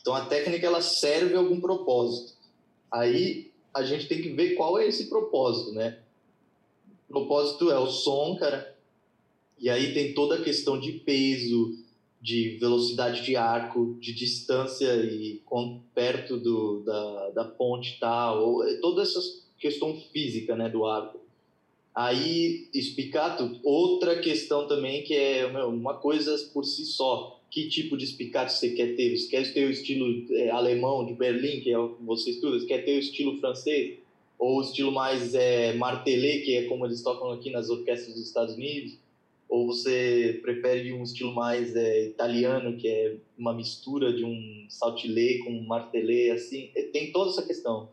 Então 0.00 0.14
a 0.14 0.24
técnica 0.26 0.66
ela 0.66 0.80
serve 0.80 1.34
a 1.34 1.38
algum 1.38 1.60
propósito. 1.60 2.34
Aí 2.90 3.50
a 3.72 3.82
gente 3.82 4.08
tem 4.08 4.20
que 4.22 4.30
ver 4.30 4.54
qual 4.54 4.78
é 4.78 4.86
esse 4.86 5.08
propósito, 5.08 5.72
né? 5.72 5.98
O 7.10 7.12
propósito 7.12 7.72
é 7.72 7.78
o 7.78 7.88
som, 7.88 8.36
cara. 8.36 8.72
E 9.58 9.68
aí 9.68 9.92
tem 9.92 10.14
toda 10.14 10.36
a 10.36 10.42
questão 10.42 10.78
de 10.78 10.92
peso, 10.92 11.76
de 12.22 12.56
velocidade 12.58 13.22
de 13.22 13.34
arco, 13.34 13.96
de 14.00 14.14
distância 14.14 14.94
e 14.94 15.42
quão 15.44 15.82
perto 15.92 16.36
do, 16.36 16.84
da, 16.84 17.30
da 17.30 17.44
ponte 17.44 17.98
tá, 17.98 18.32
ou 18.32 18.64
é 18.64 18.74
toda 18.74 19.02
essa 19.02 19.20
questão 19.58 20.00
física, 20.12 20.54
né, 20.54 20.68
do 20.68 20.86
arco. 20.86 21.18
Aí, 21.92 22.68
espicato, 22.72 23.58
outra 23.64 24.20
questão 24.20 24.68
também 24.68 25.02
que 25.02 25.12
é 25.12 25.44
uma 25.66 25.94
coisa 25.94 26.36
por 26.54 26.64
si 26.64 26.84
só 26.84 27.40
que 27.50 27.68
tipo 27.68 27.96
de 27.96 28.04
espicato 28.04 28.52
você 28.52 28.70
quer 28.70 28.94
ter. 28.94 29.16
Você 29.16 29.28
quer 29.28 29.52
ter 29.52 29.66
o 29.66 29.70
estilo 29.70 30.24
é, 30.30 30.50
alemão 30.50 31.04
de 31.04 31.14
Berlim, 31.14 31.60
que 31.60 31.72
é 31.72 31.78
o 31.78 31.96
que 31.96 32.04
você 32.04 32.30
estuda? 32.30 32.60
Você 32.60 32.66
quer 32.66 32.84
ter 32.84 32.96
o 32.96 33.00
estilo 33.00 33.40
francês? 33.40 33.98
Ou 34.40 34.56
o 34.56 34.62
estilo 34.62 34.90
mais 34.90 35.34
é, 35.34 35.74
martelê, 35.74 36.38
que 36.38 36.56
é 36.56 36.64
como 36.64 36.86
eles 36.86 37.02
tocam 37.02 37.30
aqui 37.30 37.50
nas 37.50 37.68
orquestras 37.68 38.14
dos 38.14 38.26
Estados 38.26 38.54
Unidos? 38.54 38.98
Ou 39.46 39.66
você 39.66 40.38
prefere 40.40 40.94
um 40.94 41.02
estilo 41.02 41.34
mais 41.34 41.76
é, 41.76 42.06
italiano, 42.06 42.78
que 42.78 42.88
é 42.88 43.16
uma 43.36 43.52
mistura 43.52 44.14
de 44.14 44.24
um 44.24 44.64
saltilê 44.70 45.40
com 45.44 45.50
um 45.50 45.66
martelê, 45.66 46.30
assim? 46.30 46.70
É, 46.74 46.84
tem 46.84 47.12
toda 47.12 47.30
essa 47.30 47.46
questão. 47.46 47.90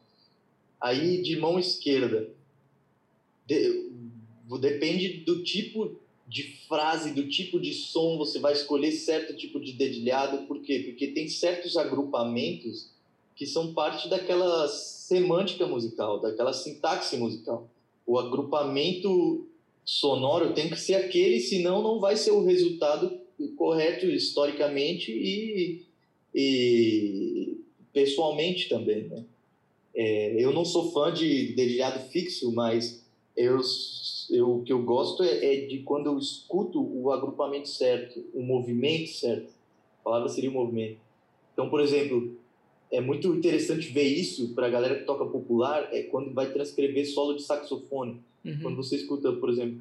Aí, 0.80 1.22
de 1.22 1.36
mão 1.36 1.60
esquerda, 1.60 2.30
de, 3.46 3.92
depende 4.62 5.26
do 5.26 5.44
tipo 5.44 6.00
de 6.26 6.44
frase, 6.66 7.12
do 7.14 7.28
tipo 7.28 7.60
de 7.60 7.74
som, 7.74 8.18
você 8.18 8.40
vai 8.40 8.54
escolher 8.54 8.94
certo 8.94 9.36
tipo 9.36 9.60
de 9.60 9.74
dedilhado. 9.74 10.48
Por 10.48 10.62
quê? 10.62 10.84
Porque 10.86 11.08
tem 11.08 11.28
certos 11.28 11.76
agrupamentos 11.76 12.96
que 13.38 13.46
são 13.46 13.74
parte 13.74 14.10
daquela 14.10 14.68
semântica 14.68 15.66
musical, 15.68 16.20
daquela 16.20 16.52
sintaxe 16.52 17.16
musical. 17.16 17.70
O 18.06 18.18
agrupamento 18.18 19.48
sonoro 19.86 20.54
tem 20.54 20.70
que 20.70 20.76
ser 20.76 20.96
aquele, 20.96 21.40
senão 21.40 21.82
não 21.82 22.00
vai 22.00 22.18
ser 22.18 22.32
o 22.32 22.44
resultado 22.44 23.18
correto 23.56 24.08
historicamente 24.08 25.12
e, 25.12 25.86
e 26.34 27.58
pessoalmente 27.94 28.68
também. 28.68 29.04
Né? 29.04 29.24
É, 29.96 30.44
eu 30.44 30.52
não 30.52 30.66
sou 30.66 30.92
fã 30.92 31.14
de 31.14 31.54
dedilhado 31.54 32.10
fixo, 32.10 32.52
mas 32.52 33.06
eu 33.36 33.62
eu, 34.30 34.58
o 34.58 34.64
que 34.64 34.74
eu 34.74 34.84
gosto 34.84 35.24
é, 35.24 35.46
é, 35.46 35.66
de 35.68 35.80
quando 35.80 36.08
eu 36.08 36.18
escuto 36.18 36.82
o 36.82 37.12
agrupamento 37.12 37.70
certo, 37.70 38.26
o 38.34 38.42
movimento 38.42 39.10
certo. 39.10 39.54
A 40.02 40.04
palavra 40.04 40.28
seria 40.28 40.50
o 40.50 40.54
movimento. 40.54 41.00
Então, 41.54 41.70
por 41.70 41.80
exemplo, 41.80 42.36
é 42.92 43.02
muito 43.02 43.34
interessante 43.36 43.90
ver 43.90 44.04
isso 44.04 44.54
para 44.54 44.68
a 44.68 44.70
galera 44.70 44.96
que 44.96 45.06
toca 45.06 45.26
popular, 45.26 45.90
é 45.92 46.04
quando 46.04 46.34
vai 46.34 46.52
transcrever 46.52 47.06
solo 47.06 47.36
de 47.36 47.44
saxofone. 47.44 48.22
Uhum. 48.46 48.60
Quando 48.62 48.78
você 48.78 48.96
escuta, 48.96 49.34
por 49.34 49.50
exemplo, 49.50 49.76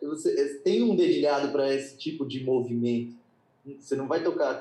você 0.00 0.60
tem 0.64 0.82
um 0.82 0.96
dedilhado 0.96 1.52
para 1.52 1.74
esse 1.74 1.96
tipo 1.98 2.26
de 2.26 2.42
movimento. 2.42 3.12
Você 3.78 3.94
não 3.94 4.08
vai 4.08 4.22
tocar 4.22 4.54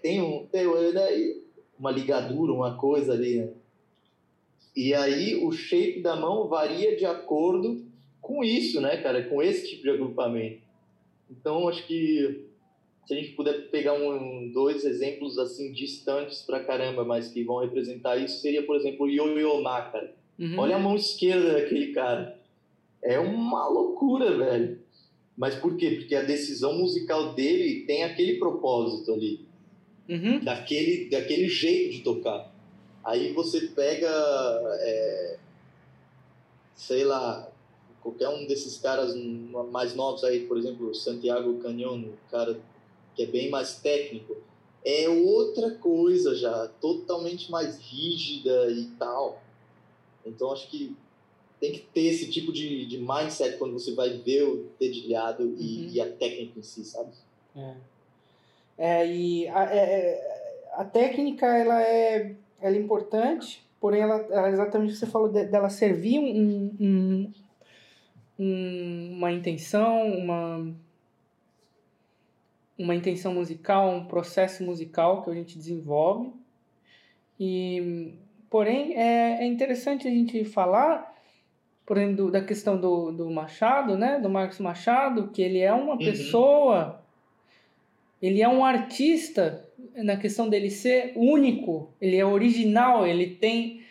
tem 0.00 0.20
um 0.20 0.46
uma 1.78 1.90
ligadura, 1.90 2.52
uma 2.52 2.76
coisa 2.76 3.12
ali, 3.12 3.38
né? 3.38 3.48
E 4.74 4.94
aí 4.94 5.42
o 5.42 5.50
shape 5.50 6.00
da 6.00 6.14
mão 6.14 6.48
varia 6.48 6.96
de 6.96 7.04
acordo 7.04 7.84
com 8.20 8.44
isso, 8.44 8.80
né, 8.80 8.98
cara? 8.98 9.24
Com 9.24 9.42
esse 9.42 9.68
tipo 9.68 9.82
de 9.82 9.90
agrupamento. 9.90 10.60
Então, 11.30 11.68
acho 11.68 11.86
que 11.86 12.44
se 13.06 13.14
a 13.14 13.16
gente 13.16 13.32
puder 13.32 13.70
pegar 13.70 13.92
um, 13.92 14.50
dois 14.52 14.84
exemplos 14.84 15.38
assim 15.38 15.72
distantes 15.72 16.42
pra 16.42 16.64
caramba, 16.64 17.04
mas 17.04 17.28
que 17.28 17.44
vão 17.44 17.58
representar 17.58 18.16
isso, 18.16 18.40
seria, 18.40 18.66
por 18.66 18.74
exemplo, 18.74 19.06
o 19.06 19.08
Yo-Yo 19.08 19.62
Ma, 19.62 19.82
cara. 19.82 20.12
Uhum. 20.36 20.58
Olha 20.58 20.76
a 20.76 20.78
mão 20.78 20.96
esquerda 20.96 21.52
daquele 21.52 21.92
cara. 21.92 22.36
é 23.00 23.18
uma 23.18 23.68
loucura, 23.68 24.36
velho. 24.36 24.80
Mas 25.36 25.54
por 25.54 25.76
quê? 25.76 25.92
Porque 25.92 26.16
a 26.16 26.22
decisão 26.22 26.76
musical 26.78 27.32
dele 27.34 27.84
tem 27.86 28.02
aquele 28.02 28.38
propósito 28.38 29.12
ali. 29.12 29.46
Uhum. 30.08 30.40
Daquele, 30.40 31.08
daquele 31.08 31.48
jeito 31.48 31.92
de 31.92 32.02
tocar. 32.02 32.52
Aí 33.04 33.32
você 33.32 33.68
pega, 33.68 34.10
é, 34.80 35.38
sei 36.74 37.04
lá, 37.04 37.48
qualquer 38.02 38.28
um 38.30 38.46
desses 38.46 38.78
caras 38.78 39.14
mais 39.70 39.94
novos 39.94 40.24
aí, 40.24 40.40
por 40.40 40.58
exemplo, 40.58 40.92
Santiago 40.92 41.58
Canyon, 41.58 42.00
o 42.00 42.30
cara 42.30 42.58
que 43.16 43.22
é 43.22 43.26
bem 43.26 43.50
mais 43.50 43.78
técnico, 43.80 44.36
é 44.84 45.08
outra 45.08 45.72
coisa 45.72 46.36
já, 46.36 46.68
totalmente 46.80 47.50
mais 47.50 47.78
rígida 47.78 48.70
e 48.70 48.84
tal. 48.98 49.42
Então 50.24 50.52
acho 50.52 50.70
que 50.70 50.94
tem 51.58 51.72
que 51.72 51.80
ter 51.80 52.02
esse 52.02 52.30
tipo 52.30 52.52
de, 52.52 52.86
de 52.86 52.98
mindset 52.98 53.56
quando 53.56 53.72
você 53.72 53.94
vai 53.94 54.10
ver 54.18 54.44
o 54.44 54.66
dedilhado 54.78 55.42
uhum. 55.42 55.56
e, 55.58 55.94
e, 55.94 56.00
a 56.00 56.06
técnica 56.06 56.58
em 56.58 56.62
si, 56.62 56.84
sabe? 56.84 57.10
É, 57.56 57.74
é 58.78 59.06
e 59.06 59.48
a, 59.48 59.64
é, 59.64 59.78
é, 59.78 60.68
a 60.74 60.84
técnica 60.84 61.46
ela 61.46 61.82
é, 61.82 62.36
ela 62.60 62.76
é 62.76 62.78
importante, 62.78 63.66
porém 63.80 64.02
ela, 64.02 64.16
ela 64.30 64.50
exatamente 64.50 64.90
o 64.90 64.92
que 64.92 65.00
você 65.00 65.06
falou 65.06 65.28
de, 65.28 65.46
dela 65.46 65.70
servir 65.70 66.18
um, 66.18 66.76
um, 66.78 67.32
um, 68.38 69.12
uma 69.16 69.32
intenção, 69.32 70.06
uma 70.06 70.76
uma 72.78 72.94
intenção 72.94 73.34
musical, 73.34 73.90
um 73.90 74.04
processo 74.04 74.62
musical 74.64 75.22
que 75.22 75.30
a 75.30 75.34
gente 75.34 75.56
desenvolve. 75.56 76.32
E, 77.38 78.14
porém, 78.50 78.94
é, 78.96 79.42
é 79.42 79.46
interessante 79.46 80.06
a 80.06 80.10
gente 80.10 80.44
falar 80.44 81.16
por 81.86 81.96
exemplo, 81.96 82.32
da 82.32 82.40
questão 82.40 82.76
do, 82.76 83.12
do 83.12 83.30
Machado, 83.30 83.96
né? 83.96 84.18
Do 84.18 84.28
Marcos 84.28 84.58
Machado, 84.58 85.28
que 85.28 85.40
ele 85.40 85.60
é 85.60 85.72
uma 85.72 85.92
uhum. 85.92 85.98
pessoa, 85.98 87.00
ele 88.20 88.42
é 88.42 88.48
um 88.48 88.64
artista 88.64 89.64
na 89.94 90.16
questão 90.16 90.48
dele 90.48 90.68
ser 90.68 91.12
único, 91.14 91.88
ele 92.00 92.16
é 92.16 92.26
original, 92.26 93.06
ele 93.06 93.28
tem 93.28 93.82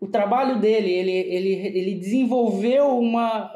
o 0.00 0.08
trabalho 0.08 0.58
dele, 0.58 0.90
ele, 0.90 1.12
ele, 1.12 1.52
ele 1.78 1.94
desenvolveu 1.94 2.98
uma, 2.98 3.50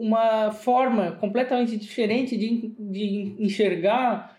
uma 0.00 0.50
forma 0.50 1.12
completamente 1.12 1.76
diferente 1.76 2.34
de, 2.34 2.74
de 2.78 3.36
enxergar 3.38 4.34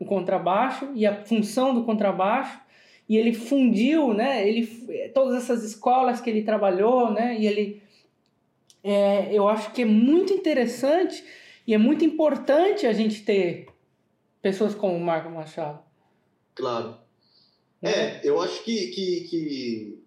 o 0.00 0.04
contrabaixo 0.04 0.90
e 0.96 1.06
a 1.06 1.24
função 1.24 1.72
do 1.72 1.84
contrabaixo 1.84 2.60
e 3.08 3.16
ele 3.16 3.32
fundiu, 3.32 4.12
né? 4.12 4.46
Ele 4.46 4.66
todas 5.14 5.44
essas 5.44 5.62
escolas 5.62 6.20
que 6.20 6.28
ele 6.28 6.42
trabalhou, 6.42 7.12
né? 7.12 7.38
E 7.38 7.46
ele 7.46 7.82
é, 8.82 9.32
eu 9.32 9.48
acho 9.48 9.72
que 9.72 9.82
é 9.82 9.84
muito 9.84 10.32
interessante 10.32 11.24
e 11.64 11.72
é 11.72 11.78
muito 11.78 12.04
importante 12.04 12.84
a 12.84 12.92
gente 12.92 13.24
ter 13.24 13.68
pessoas 14.42 14.74
como 14.74 14.96
o 14.96 15.00
Marco 15.00 15.30
Machado. 15.30 15.78
Claro. 16.52 16.96
É, 17.80 17.90
é 17.90 18.20
eu 18.24 18.40
acho 18.42 18.64
que 18.64 18.88
que 18.88 19.20
que, 19.28 19.98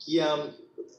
que, 0.00 0.20
a, 0.20 0.52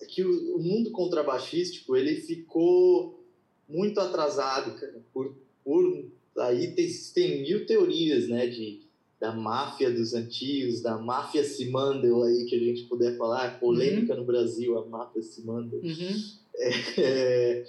que 0.07 0.23
o, 0.23 0.59
mundo 0.59 0.91
contrabaixístico 0.91 1.95
ele 1.95 2.15
ficou 2.15 3.23
muito 3.67 3.99
atrasado, 3.99 4.79
cara, 4.79 5.01
por, 5.13 5.35
por 5.63 6.05
aí 6.37 6.71
tem, 6.71 6.89
tem 7.13 7.41
mil 7.41 7.65
teorias, 7.65 8.27
né, 8.27 8.47
de 8.47 8.83
da 9.23 9.31
máfia 9.31 9.89
dos 9.89 10.13
antigos, 10.13 10.81
da 10.81 10.97
máfia 10.97 11.45
Simandel 11.45 12.23
aí 12.23 12.43
que 12.43 12.55
a 12.55 12.59
gente 12.59 12.83
puder 12.83 13.17
falar, 13.17 13.57
polêmica 13.57 14.13
uhum. 14.13 14.19
no 14.19 14.25
Brasil, 14.25 14.77
a 14.77 14.85
máfia 14.85 15.21
Simandel. 15.21 15.79
Uhum. 15.79 16.23
É, 16.55 16.69
é, 16.99 17.65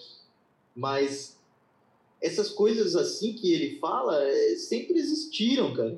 mas 0.74 1.38
essas 2.20 2.50
coisas 2.50 2.96
assim 2.96 3.34
que 3.34 3.52
ele 3.52 3.78
fala 3.78 4.20
é, 4.20 4.56
sempre 4.56 4.98
existiram, 4.98 5.72
cara. 5.72 5.96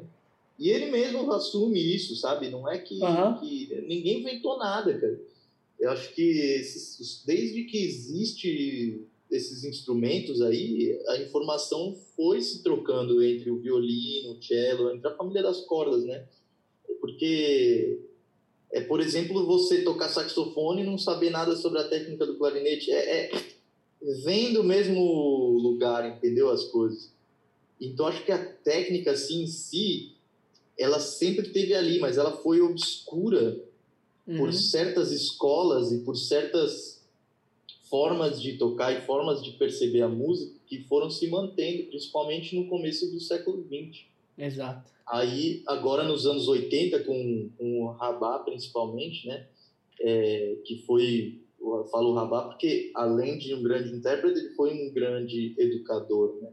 E 0.58 0.68
ele 0.68 0.90
mesmo 0.90 1.32
assume 1.32 1.80
isso, 1.80 2.14
sabe? 2.16 2.50
Não 2.50 2.70
é 2.70 2.78
que, 2.78 3.02
uhum. 3.02 3.38
que 3.38 3.84
ninguém 3.88 4.20
inventou 4.20 4.58
nada, 4.58 4.92
cara. 4.98 5.18
Eu 5.78 5.90
acho 5.90 6.14
que 6.14 6.22
esses, 6.22 7.22
desde 7.24 7.64
que 7.64 7.78
existe 7.78 9.06
esses 9.30 9.64
instrumentos 9.64 10.40
aí, 10.40 10.98
a 11.08 11.18
informação 11.18 11.96
foi 12.14 12.40
se 12.40 12.62
trocando 12.62 13.22
entre 13.22 13.50
o 13.50 13.58
violino, 13.58 14.32
o 14.32 14.42
cello, 14.42 14.90
entre 14.90 15.08
a 15.08 15.16
família 15.16 15.42
das 15.42 15.60
cordas, 15.62 16.04
né? 16.04 16.24
Porque 17.00 18.00
é, 18.70 18.80
por 18.80 19.00
exemplo, 19.00 19.46
você 19.46 19.82
tocar 19.82 20.08
saxofone 20.08 20.82
e 20.82 20.86
não 20.86 20.98
saber 20.98 21.30
nada 21.30 21.56
sobre 21.56 21.78
a 21.80 21.88
técnica 21.88 22.26
do 22.26 22.36
clarinete, 22.36 22.90
é, 22.90 23.24
é 23.24 23.30
vem 24.24 24.52
do 24.52 24.62
mesmo 24.62 25.58
lugar, 25.58 26.06
entendeu 26.08 26.50
as 26.50 26.64
coisas. 26.64 27.12
Então 27.80 28.06
acho 28.06 28.24
que 28.24 28.32
a 28.32 28.44
técnica 28.44 29.12
assim 29.12 29.42
em 29.42 29.46
si, 29.46 30.12
ela 30.78 31.00
sempre 31.00 31.48
teve 31.50 31.74
ali, 31.74 31.98
mas 31.98 32.18
ela 32.18 32.36
foi 32.38 32.60
obscura 32.60 33.62
uhum. 34.26 34.38
por 34.38 34.52
certas 34.52 35.12
escolas 35.12 35.92
e 35.92 36.04
por 36.04 36.16
certas 36.16 36.96
formas 37.88 38.40
de 38.42 38.58
tocar 38.58 38.92
e 38.92 39.06
formas 39.06 39.42
de 39.42 39.52
perceber 39.52 40.02
a 40.02 40.08
música 40.08 40.58
que 40.66 40.82
foram 40.84 41.08
se 41.08 41.28
mantendo, 41.28 41.84
principalmente 41.84 42.56
no 42.56 42.66
começo 42.68 43.10
do 43.12 43.20
século 43.20 43.64
XX. 43.64 44.04
Exato. 44.36 44.90
Aí, 45.06 45.62
agora 45.66 46.02
nos 46.02 46.26
anos 46.26 46.48
80, 46.48 47.04
com, 47.04 47.50
com 47.56 47.82
o 47.84 47.90
Rabá 47.92 48.40
principalmente, 48.40 49.28
né, 49.28 49.46
é, 50.00 50.56
que 50.64 50.82
foi, 50.82 51.40
eu 51.60 51.84
falo 51.84 52.12
Rabá 52.12 52.48
porque 52.48 52.90
além 52.94 53.38
de 53.38 53.54
um 53.54 53.62
grande 53.62 53.94
intérprete, 53.94 54.40
ele 54.40 54.50
foi 54.50 54.74
um 54.74 54.92
grande 54.92 55.54
educador, 55.56 56.36
né, 56.42 56.50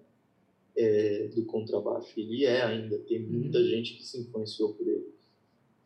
é, 0.77 1.27
do 1.35 1.45
contrabaixo. 1.45 2.13
Ele 2.15 2.45
é 2.45 2.61
ainda, 2.61 2.97
tem 2.99 3.19
muita 3.19 3.57
uhum. 3.57 3.65
gente 3.65 3.95
que 3.95 4.03
se 4.03 4.19
influenciou 4.19 4.73
por 4.73 4.87
ele. 4.87 5.13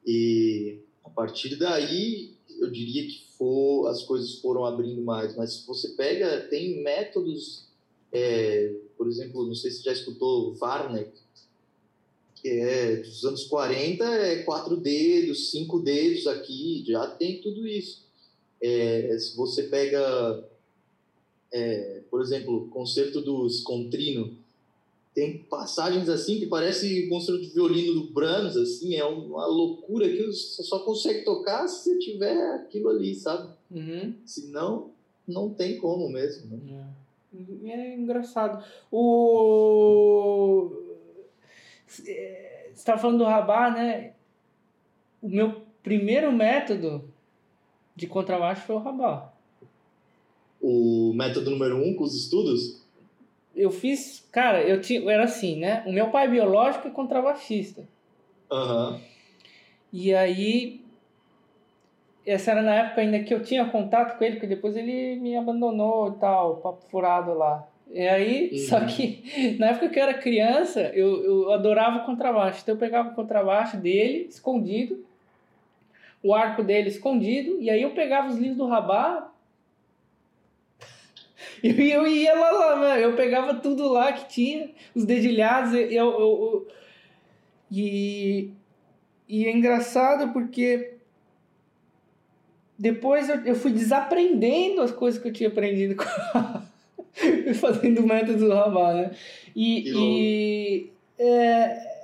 E 0.06 0.80
a 1.08 1.10
partir 1.10 1.56
daí, 1.56 2.34
eu 2.60 2.70
diria 2.70 3.08
que 3.08 3.24
for, 3.38 3.88
as 3.88 4.04
coisas 4.04 4.36
foram 4.40 4.66
abrindo 4.66 5.02
mais. 5.02 5.36
Mas 5.36 5.54
se 5.54 5.68
você 5.68 5.90
pega, 5.90 6.42
tem 6.50 6.84
métodos, 6.84 7.64
é, 8.12 8.74
por 8.98 9.08
exemplo, 9.08 9.48
não 9.48 9.56
sei 9.56 9.72
se 9.72 9.84
já 9.84 9.94
escutou 9.94 10.54
Varnek, 10.56 11.12
que 12.36 12.50
é 12.50 12.98
dos 12.98 13.24
anos 13.24 13.46
40, 13.46 14.04
é 14.04 14.44
quatro 14.44 14.76
dedos, 14.76 15.50
cinco 15.52 15.80
dedos 15.80 16.28
aqui, 16.28 16.84
já 16.86 17.08
tem 17.08 17.42
tudo 17.42 17.66
isso. 17.66 18.06
É, 18.62 19.18
se 19.18 19.36
você 19.36 19.64
pega, 19.64 20.44
é, 21.52 22.02
por 22.12 22.22
exemplo, 22.22 22.68
concerto 22.68 23.22
dos 23.22 23.62
Contrino, 23.62 24.38
tem 25.18 25.40
passagens 25.50 26.08
assim 26.10 26.38
que 26.38 26.46
parece 26.46 27.10
concerto 27.10 27.42
de 27.42 27.50
violino 27.50 27.96
do 27.96 28.14
Brahms, 28.14 28.56
assim, 28.56 28.94
é 28.94 29.04
uma 29.04 29.48
loucura 29.48 30.08
que 30.08 30.28
você 30.28 30.62
só 30.62 30.78
consegue 30.86 31.26
tocar 31.26 31.68
se 31.68 31.90
você 31.90 31.98
tiver 31.98 32.40
aquilo 32.54 32.90
ali, 32.90 33.16
sabe? 33.16 33.52
Uhum. 33.72 34.14
Senão, 34.24 34.92
não 35.28 35.50
tem 35.50 35.80
como 35.80 36.08
mesmo. 36.08 36.56
Né? 36.58 36.88
É. 37.66 37.70
é 37.72 37.96
engraçado. 37.96 38.64
O... 38.92 40.70
Você 41.88 42.70
estava 42.72 43.02
falando 43.02 43.18
do 43.18 43.24
Rabá, 43.24 43.72
né? 43.72 44.14
O 45.20 45.30
meu 45.30 45.64
primeiro 45.82 46.32
método 46.32 47.12
de 47.96 48.06
contrabaixo 48.06 48.68
foi 48.68 48.76
o 48.76 48.80
Rabá. 48.80 49.34
O 50.62 51.12
método 51.16 51.50
número 51.50 51.76
um 51.76 51.96
com 51.96 52.04
os 52.04 52.14
estudos? 52.14 52.77
Eu 53.58 53.72
fiz, 53.72 54.28
cara, 54.32 54.62
eu 54.62 54.80
tinha, 54.80 55.12
era 55.12 55.24
assim, 55.24 55.60
né? 55.60 55.84
O 55.86 55.92
meu 55.92 56.10
pai 56.10 56.26
é 56.26 56.30
biológico 56.30 56.88
é 56.88 56.92
contrabaixista. 56.92 57.84
Uhum. 58.52 59.00
E 59.92 60.14
aí, 60.14 60.82
essa 62.26 62.52
era 62.52 62.62
na 62.62 62.76
época 62.76 63.02
ainda 63.02 63.20
que 63.20 63.34
eu 63.34 63.42
tinha 63.42 63.66
contato 63.66 64.18
com 64.18 64.24
ele, 64.24 64.36
porque 64.36 64.48
depois 64.48 64.78
ele 64.78 65.18
me 65.20 65.36
abandonou 65.36 66.10
e 66.10 66.20
tal, 66.20 66.58
papo 66.58 66.84
furado 66.90 67.34
lá. 67.34 67.68
E 67.92 68.08
aí, 68.08 68.50
uhum. 68.52 68.58
só 68.60 68.86
que 68.86 69.56
na 69.60 69.68
época 69.68 69.90
que 69.90 70.00
eu 70.00 70.04
era 70.04 70.14
criança, 70.14 70.82
eu, 70.94 71.24
eu 71.24 71.52
adorava 71.52 72.00
o 72.00 72.06
contrabaixo. 72.06 72.60
Então 72.62 72.76
eu 72.76 72.80
pegava 72.80 73.10
o 73.10 73.16
contrabaixo 73.16 73.78
dele, 73.78 74.28
escondido, 74.30 75.04
o 76.22 76.34
arco 76.34 76.64
dele 76.64 76.90
escondido, 76.90 77.62
e 77.62 77.70
aí 77.70 77.82
eu 77.82 77.92
pegava 77.92 78.28
os 78.28 78.38
livros 78.38 78.58
do 78.58 78.68
Rabá, 78.68 79.32
e 81.64 81.92
eu 81.92 82.06
ia 82.08 82.34
lá, 82.36 82.52
lá, 82.52 83.00
eu 83.00 83.16
pegava 83.16 83.56
tudo 83.56 83.88
lá 83.88 84.14
que 84.14 84.28
tinha, 84.28 84.70
os 84.96 85.06
dedilhados, 85.06 85.74
eu, 85.74 85.82
eu, 85.90 86.12
eu, 86.20 86.68
e, 87.72 88.52
e 89.28 89.46
é 89.46 89.52
engraçado 89.52 90.32
porque 90.34 90.94
depois 92.78 93.28
eu, 93.28 93.44
eu 93.44 93.56
fui 93.56 93.72
desaprendendo 93.72 94.82
as 94.82 94.92
coisas 94.92 95.22
que 95.22 95.28
eu 95.28 95.34
tinha 95.34 95.50
aprendido 95.50 95.96
fazendo 97.60 98.02
o 98.02 98.08
método 98.08 98.48
do 98.48 98.54
Rabá, 98.54 98.94
né? 98.94 99.12
E, 99.56 99.90
e 99.90 100.92
é, 101.18 101.98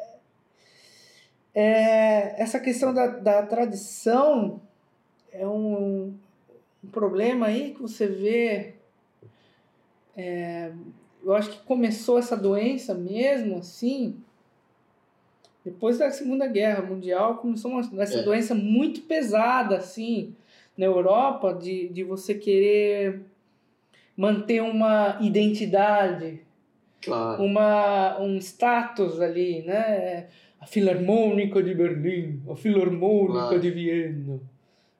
é, 1.54 2.42
essa 2.42 2.60
questão 2.60 2.94
da, 2.94 3.08
da 3.08 3.44
tradição 3.44 4.60
é 5.32 5.48
um, 5.48 6.16
um 6.84 6.88
problema 6.92 7.48
aí 7.48 7.74
que 7.74 7.82
você 7.82 8.08
vê. 8.08 8.74
É, 10.16 10.72
eu 11.24 11.34
acho 11.34 11.50
que 11.50 11.66
começou 11.66 12.20
essa 12.20 12.36
doença 12.36 12.94
mesmo 12.94 13.58
assim. 13.58 14.18
Depois 15.64 15.98
da 15.98 16.12
Segunda 16.12 16.46
Guerra 16.46 16.84
Mundial, 16.84 17.38
começou 17.38 17.72
uma, 17.72 18.02
essa 18.02 18.20
é. 18.20 18.24
doença 18.24 18.54
muito 18.54 19.02
pesada, 19.04 19.78
assim, 19.78 20.36
na 20.78 20.86
Europa, 20.86 21.54
de, 21.54 21.88
de 21.88 22.04
você 22.04 22.34
querer 22.34 23.22
manter 24.16 24.62
uma 24.62 25.18
identidade, 25.22 26.42
claro. 27.02 27.42
uma, 27.42 28.20
um 28.20 28.38
status 28.38 29.22
ali, 29.22 29.62
né? 29.62 30.28
A 30.60 30.66
Filarmônica 30.66 31.64
de 31.64 31.74
Berlim, 31.74 32.42
a 32.50 32.56
Filarmônica 32.56 33.40
claro. 33.40 33.60
de 33.60 33.72
Viena 33.72 34.53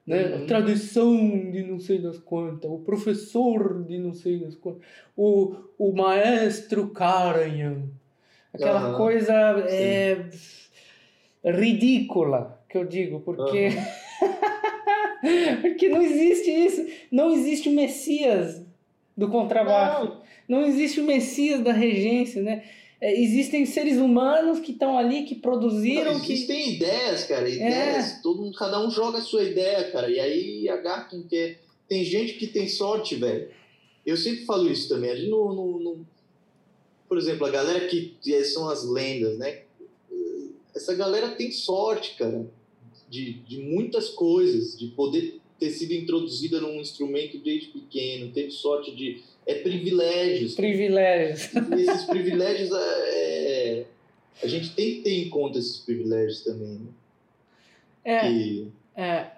né? 0.06 0.24
Uhum. 0.24 0.42
A 0.44 0.46
tradição 0.46 1.50
de 1.50 1.62
não 1.62 1.78
sei 1.78 1.98
das 1.98 2.18
quantas, 2.18 2.70
o 2.70 2.78
professor 2.78 3.84
de 3.84 3.98
não 3.98 4.12
sei 4.12 4.38
das 4.38 4.54
quantas, 4.54 4.82
o, 5.16 5.56
o 5.78 5.92
maestro 5.92 6.88
Karajan. 6.88 7.84
Aquela 8.52 8.90
uhum. 8.90 8.96
coisa 8.96 9.32
é, 9.68 10.28
ridícula, 11.44 12.62
que 12.68 12.76
eu 12.76 12.84
digo, 12.84 13.20
porque. 13.20 13.68
Uhum. 13.68 15.60
porque 15.62 15.88
não 15.88 16.02
existe 16.02 16.50
isso. 16.50 16.86
Não 17.10 17.32
existe 17.32 17.68
o 17.68 17.72
Messias 17.72 18.64
do 19.16 19.28
contrabaixo. 19.28 20.20
Não, 20.48 20.60
não 20.60 20.66
existe 20.66 21.00
o 21.00 21.04
Messias 21.04 21.62
da 21.62 21.72
regência, 21.72 22.42
né? 22.42 22.62
É, 23.04 23.20
existem 23.20 23.66
seres 23.66 23.98
humanos 23.98 24.60
que 24.60 24.72
estão 24.72 24.96
ali, 24.96 25.24
que 25.24 25.34
produziram. 25.34 26.14
Não, 26.14 26.24
existem 26.24 26.64
que... 26.64 26.70
ideias, 26.76 27.24
cara, 27.24 27.46
ideias. 27.46 28.12
É. 28.12 28.20
Todo 28.22 28.40
mundo, 28.40 28.56
cada 28.56 28.80
um 28.80 28.90
joga 28.90 29.18
a 29.18 29.20
sua 29.20 29.42
ideia, 29.42 29.90
cara. 29.92 30.10
E 30.10 30.18
aí 30.18 30.68
agarra 30.70 31.04
quem 31.10 31.22
quer. 31.22 31.60
Tem 31.86 32.02
gente 32.02 32.32
que 32.38 32.46
tem 32.46 32.66
sorte, 32.66 33.16
velho. 33.16 33.50
Eu 34.06 34.16
sempre 34.16 34.46
falo 34.46 34.70
isso 34.72 34.88
também. 34.88 35.10
A 35.10 35.16
gente 35.16 35.28
no, 35.28 35.52
no, 35.52 35.78
no, 35.80 36.06
Por 37.06 37.18
exemplo, 37.18 37.46
a 37.46 37.50
galera 37.50 37.86
que 37.88 38.16
são 38.42 38.70
as 38.70 38.88
lendas, 38.88 39.36
né? 39.36 39.64
Essa 40.74 40.94
galera 40.94 41.28
tem 41.32 41.52
sorte, 41.52 42.16
cara, 42.16 42.50
de, 43.10 43.34
de 43.34 43.58
muitas 43.58 44.08
coisas, 44.08 44.78
de 44.78 44.86
poder 44.86 45.40
ter 45.60 45.68
sido 45.68 45.92
introduzida 45.92 46.58
num 46.58 46.80
instrumento 46.80 47.36
desde 47.36 47.68
pequeno, 47.68 48.32
teve 48.32 48.50
sorte 48.50 48.96
de 48.96 49.22
é 49.46 49.54
privilégios. 49.56 50.54
Privilégios. 50.54 51.50
E 51.54 51.82
esses 51.82 52.04
privilégios, 52.04 52.70
é, 52.72 53.80
é, 53.80 53.86
a 54.42 54.46
gente 54.46 54.74
tem 54.74 54.96
que 54.96 55.02
ter 55.02 55.12
em 55.12 55.28
conta 55.28 55.58
esses 55.58 55.78
privilégios 55.78 56.42
também. 56.42 56.78
Né? 56.78 56.88
É. 58.04 58.20
Que, 58.20 58.68
é. 58.96 59.30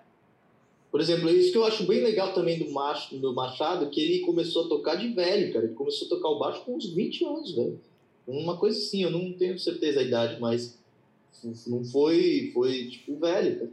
Por 0.91 1.01
exemplo, 1.01 1.29
isso 1.29 1.53
que 1.53 1.59
eu 1.59 1.65
acho 1.65 1.87
bem 1.87 2.03
legal 2.03 2.33
também 2.33 2.59
do, 2.59 2.71
Macho, 2.71 3.17
do 3.19 3.35
Machado, 3.35 3.91
que 3.91 4.01
ele 4.01 4.21
começou 4.21 4.65
a 4.65 4.69
tocar 4.69 4.95
de 4.95 5.09
velho, 5.09 5.53
cara. 5.53 5.67
Ele 5.67 5.75
começou 5.75 6.07
a 6.07 6.11
tocar 6.11 6.29
o 6.29 6.39
baixo 6.39 6.65
com 6.65 6.77
uns 6.77 6.89
20 6.89 7.25
anos, 7.25 7.55
velho. 7.55 7.81
Uma 8.27 8.57
coisa 8.57 8.79
assim, 8.79 9.03
eu 9.03 9.11
não 9.11 9.33
tenho 9.33 9.59
certeza 9.59 10.01
a 10.01 10.03
idade, 10.03 10.41
mas 10.41 10.79
não 11.67 11.85
foi, 11.85 12.51
foi 12.55 12.87
tipo, 12.87 13.17
velho, 13.19 13.59
cara. 13.59 13.71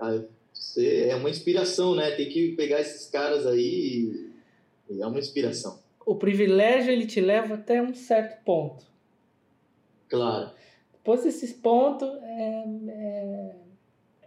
Ah, 0.00 0.24
você, 0.52 1.08
é 1.08 1.14
uma 1.14 1.30
inspiração, 1.30 1.94
né? 1.94 2.10
Tem 2.12 2.28
que 2.28 2.52
pegar 2.52 2.80
esses 2.80 3.08
caras 3.10 3.46
aí 3.46 4.29
é 4.98 5.06
uma 5.06 5.18
inspiração. 5.18 5.78
O 6.04 6.14
privilégio 6.14 6.90
ele 6.90 7.06
te 7.06 7.20
leva 7.20 7.54
até 7.54 7.80
um 7.82 7.94
certo 7.94 8.42
ponto. 8.44 8.84
Claro. 10.08 10.50
Depois 10.92 11.22
desses 11.22 11.52
pontos 11.52 12.08
é, 12.22 12.64
é, 12.88 13.54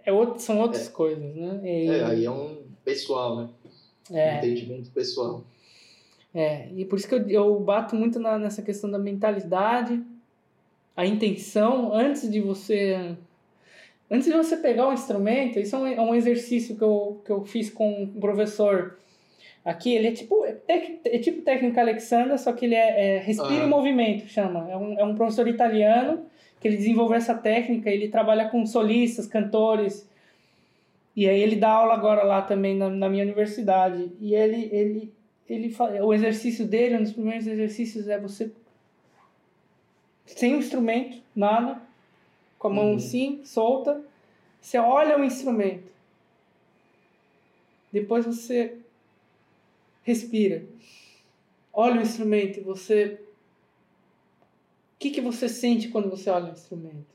é 0.05 0.13
outro, 0.13 0.39
são 0.39 0.59
outras 0.59 0.87
é. 0.87 0.91
coisas, 0.91 1.35
né? 1.35 1.59
E, 1.63 1.89
é, 1.89 2.03
aí 2.03 2.25
é 2.25 2.31
um 2.31 2.63
pessoal, 2.85 3.37
né? 3.37 3.49
É. 4.11 4.35
Um 4.35 4.37
entendimento 4.37 4.91
pessoal. 4.91 5.43
É, 6.33 6.69
e 6.75 6.85
por 6.85 6.97
isso 6.97 7.07
que 7.07 7.13
eu, 7.13 7.29
eu 7.29 7.59
bato 7.59 7.95
muito 7.95 8.19
na, 8.19 8.39
nessa 8.39 8.61
questão 8.61 8.89
da 8.89 8.97
mentalidade, 8.97 10.01
a 10.95 11.05
intenção, 11.05 11.93
antes 11.93 12.29
de 12.29 12.39
você 12.39 13.15
antes 14.09 14.27
de 14.27 14.33
você 14.33 14.57
pegar 14.57 14.87
o 14.87 14.93
instrumento, 14.93 15.59
isso 15.59 15.75
é 15.75 15.79
um, 15.79 15.87
é 15.87 16.01
um 16.01 16.15
exercício 16.15 16.75
que 16.75 16.83
eu, 16.83 17.21
que 17.25 17.31
eu 17.31 17.43
fiz 17.45 17.69
com 17.69 18.03
um 18.03 18.19
professor 18.19 18.97
Aqui 19.65 19.93
ele 19.93 20.07
é 20.07 20.11
tipo, 20.11 20.45
é, 20.45 20.57
é 21.05 21.19
tipo 21.19 21.41
técnica 21.41 21.79
Alexandra, 21.79 22.37
só 22.37 22.51
que 22.51 22.65
ele 22.65 22.75
é, 22.75 23.15
é 23.15 23.19
respira 23.19 23.63
ah. 23.63 23.65
em 23.65 23.69
movimento, 23.69 24.27
chama. 24.27 24.69
É 24.69 24.75
um, 24.75 24.99
é 24.99 25.03
um 25.03 25.15
professor 25.15 25.47
italiano 25.47 26.25
que 26.59 26.67
ele 26.67 26.77
desenvolveu 26.77 27.17
essa 27.17 27.33
técnica, 27.33 27.89
ele 27.89 28.09
trabalha 28.09 28.49
com 28.49 28.65
solistas, 28.65 29.27
cantores. 29.27 30.09
E 31.15 31.27
aí 31.29 31.41
ele 31.41 31.55
dá 31.55 31.69
aula 31.69 31.93
agora 31.93 32.23
lá 32.23 32.41
também 32.41 32.75
na, 32.75 32.89
na 32.89 33.07
minha 33.07 33.23
universidade. 33.23 34.11
E 34.19 34.35
ele, 34.35 34.69
ele, 34.71 35.13
ele 35.49 35.75
o 36.01 36.13
exercício 36.13 36.65
dele, 36.65 36.97
um 36.97 37.03
dos 37.03 37.13
primeiros 37.13 37.47
exercícios 37.47 38.07
é 38.07 38.19
você 38.19 38.51
sem 40.25 40.55
um 40.55 40.59
instrumento, 40.59 41.21
nada, 41.35 41.81
com 42.57 42.67
a 42.67 42.71
mão 42.71 42.91
uhum. 42.91 42.95
assim, 42.95 43.41
solta, 43.43 44.01
você 44.61 44.77
olha 44.77 45.17
o 45.17 45.23
instrumento. 45.23 45.91
Depois 47.91 48.25
você 48.25 48.77
respira. 50.03 50.65
Olha 51.71 51.99
o 51.99 52.03
instrumento, 52.03 52.61
você. 52.61 53.19
O 54.95 54.99
que, 54.99 55.09
que 55.09 55.21
você 55.21 55.49
sente 55.49 55.89
quando 55.89 56.09
você 56.09 56.29
olha 56.29 56.49
o 56.49 56.53
instrumento? 56.53 57.13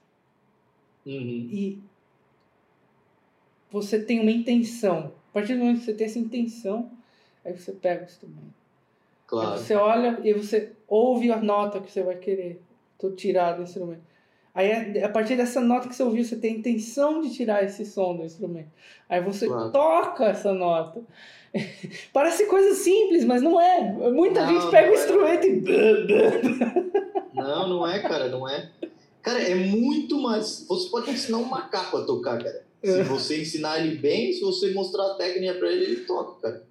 Uhum. 1.06 1.48
E 1.52 1.78
você 3.70 4.02
tem 4.02 4.20
uma 4.20 4.30
intenção. 4.30 5.12
A 5.30 5.32
partir 5.32 5.54
do 5.54 5.60
momento 5.60 5.78
que 5.78 5.84
você 5.84 5.94
tem 5.94 6.06
essa 6.06 6.18
intenção, 6.18 6.90
aí 7.44 7.52
você 7.52 7.72
pega 7.72 8.02
o 8.02 8.06
instrumento. 8.06 8.54
Claro. 9.26 9.52
Aí 9.52 9.58
você 9.58 9.74
olha 9.74 10.20
e 10.24 10.32
você 10.32 10.72
ouve 10.86 11.30
a 11.30 11.40
nota 11.40 11.80
que 11.80 11.90
você 11.90 12.02
vai 12.02 12.16
querer 12.16 12.60
tirar 13.16 13.52
do 13.52 13.62
instrumento. 13.62 14.02
Aí, 14.58 15.04
a 15.04 15.08
partir 15.08 15.36
dessa 15.36 15.60
nota 15.60 15.88
que 15.88 15.94
você 15.94 16.02
ouviu, 16.02 16.24
você 16.24 16.34
tem 16.34 16.56
a 16.56 16.58
intenção 16.58 17.20
de 17.20 17.32
tirar 17.32 17.62
esse 17.62 17.86
som 17.86 18.16
do 18.16 18.24
instrumento. 18.24 18.68
Aí 19.08 19.22
você 19.22 19.46
claro. 19.46 19.70
toca 19.70 20.24
essa 20.24 20.52
nota. 20.52 21.00
Parece 22.12 22.44
coisa 22.46 22.74
simples, 22.74 23.24
mas 23.24 23.40
não 23.40 23.60
é. 23.60 23.92
Muita 24.10 24.44
não, 24.44 24.60
gente 24.60 24.68
pega 24.68 24.90
o 24.90 24.94
é. 24.94 24.98
instrumento 24.98 25.46
e. 25.46 25.62
Não, 27.38 27.68
não 27.68 27.88
é, 27.88 28.00
cara, 28.00 28.28
não 28.28 28.48
é. 28.48 28.68
Cara, 29.22 29.40
é 29.40 29.54
muito 29.54 30.18
mais. 30.18 30.66
Você 30.68 30.90
pode 30.90 31.08
ensinar 31.12 31.38
um 31.38 31.44
macaco 31.44 31.98
a 31.98 32.04
tocar, 32.04 32.42
cara. 32.42 32.64
Se 32.82 32.98
é. 32.98 33.04
você 33.04 33.40
ensinar 33.40 33.78
ele 33.78 33.94
bem, 33.94 34.32
se 34.32 34.40
você 34.40 34.72
mostrar 34.72 35.04
a 35.04 35.14
técnica 35.14 35.54
para 35.54 35.70
ele, 35.70 35.84
ele 35.84 36.00
toca, 36.00 36.40
cara. 36.40 36.66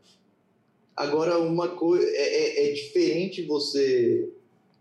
Agora, 0.94 1.40
uma 1.40 1.70
coisa. 1.70 2.06
É, 2.06 2.66
é, 2.66 2.70
é 2.70 2.74
diferente 2.74 3.44
você. 3.44 4.30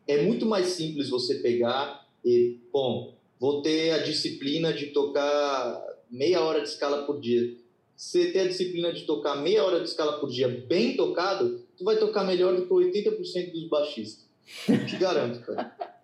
É 0.09 0.23
muito 0.23 0.45
mais 0.45 0.71
simples 0.71 1.09
você 1.09 1.37
pegar 1.37 2.06
e, 2.27 2.59
bom, 2.73 3.15
vou 3.41 3.63
ter 3.63 3.93
a 3.93 3.99
disciplina 3.99 4.73
de 4.73 4.87
tocar 4.87 5.83
meia 6.11 6.43
hora 6.43 6.61
de 6.61 6.69
escala 6.69 7.07
por 7.07 7.21
dia 7.21 7.57
você 7.97 8.31
ter 8.31 8.41
a 8.41 8.49
disciplina 8.49 8.93
de 8.93 9.05
tocar 9.05 9.37
meia 9.37 9.65
hora 9.65 9.81
de 9.81 9.89
escala 9.89 10.21
por 10.21 10.29
dia 10.29 10.49
bem 10.69 10.97
tocado, 10.97 11.63
tu 11.79 11.85
vai 11.85 11.97
tocar 11.97 12.25
melhor 12.25 12.55
do 12.55 12.67
que 12.67 12.73
80% 12.73 13.53
dos 13.53 13.69
baixistas. 13.69 14.27
Te 14.87 14.97
garanto, 14.97 15.41
cara. 15.41 15.75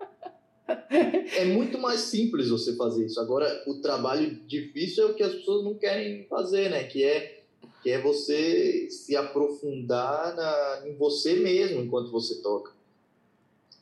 É 1.37 1.45
muito 1.45 1.79
mais 1.79 2.01
simples 2.01 2.49
você 2.49 2.75
fazer 2.77 3.05
isso. 3.05 3.21
Agora, 3.21 3.63
o 3.67 3.81
trabalho 3.83 4.39
difícil 4.47 5.07
é 5.07 5.11
o 5.11 5.15
que 5.15 5.23
as 5.23 5.35
pessoas 5.35 5.65
não 5.65 5.75
querem 5.75 6.25
fazer, 6.29 6.71
né? 6.71 6.85
Que 6.85 7.05
é, 7.05 7.43
que 7.83 7.91
é 7.91 8.01
você 8.01 8.89
se 8.89 9.15
aprofundar 9.15 10.35
na, 10.35 10.89
em 10.89 10.95
você 10.95 11.35
mesmo 11.35 11.83
enquanto 11.83 12.11
você 12.11 12.41
toca. 12.41 12.73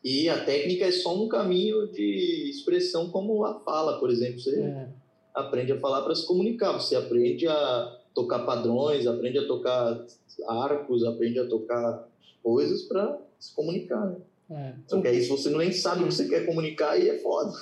E 0.03 0.29
a 0.29 0.45
técnica 0.45 0.87
é 0.87 0.93
só 0.93 1.15
um 1.15 1.29
caminho 1.29 1.87
de 1.93 2.49
expressão, 2.49 3.11
como 3.11 3.45
a 3.45 3.61
fala, 3.61 3.99
por 3.99 4.11
exemplo. 4.11 4.41
Você 4.41 4.61
é. 4.61 4.89
aprende 5.35 5.73
a 5.73 5.81
falar 5.81 6.03
para 6.03 6.15
se 6.15 6.27
comunicar, 6.27 6.73
você 6.73 6.97
aprende 6.97 7.47
a 7.47 7.99
tocar 8.15 8.41
padrões, 8.41 9.07
aprende 9.07 9.39
a 9.39 9.47
tocar 9.47 10.07
arcos, 10.49 11.05
aprende 11.05 11.39
a 11.39 11.47
tocar 11.47 12.09
coisas 12.43 12.83
para 12.83 13.19
se 13.39 13.55
comunicar, 13.55 14.07
né? 14.07 14.17
É. 14.51 14.75
Só 14.87 15.01
que 15.01 15.07
aí 15.07 15.23
se 15.23 15.29
você 15.29 15.49
nem 15.51 15.71
sabe 15.71 16.03
o 16.03 16.09
que 16.09 16.15
você 16.15 16.29
quer 16.29 16.45
comunicar, 16.45 16.93
aí 16.93 17.09
é 17.09 17.19
foda. 17.19 17.53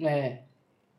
É. 0.00 0.38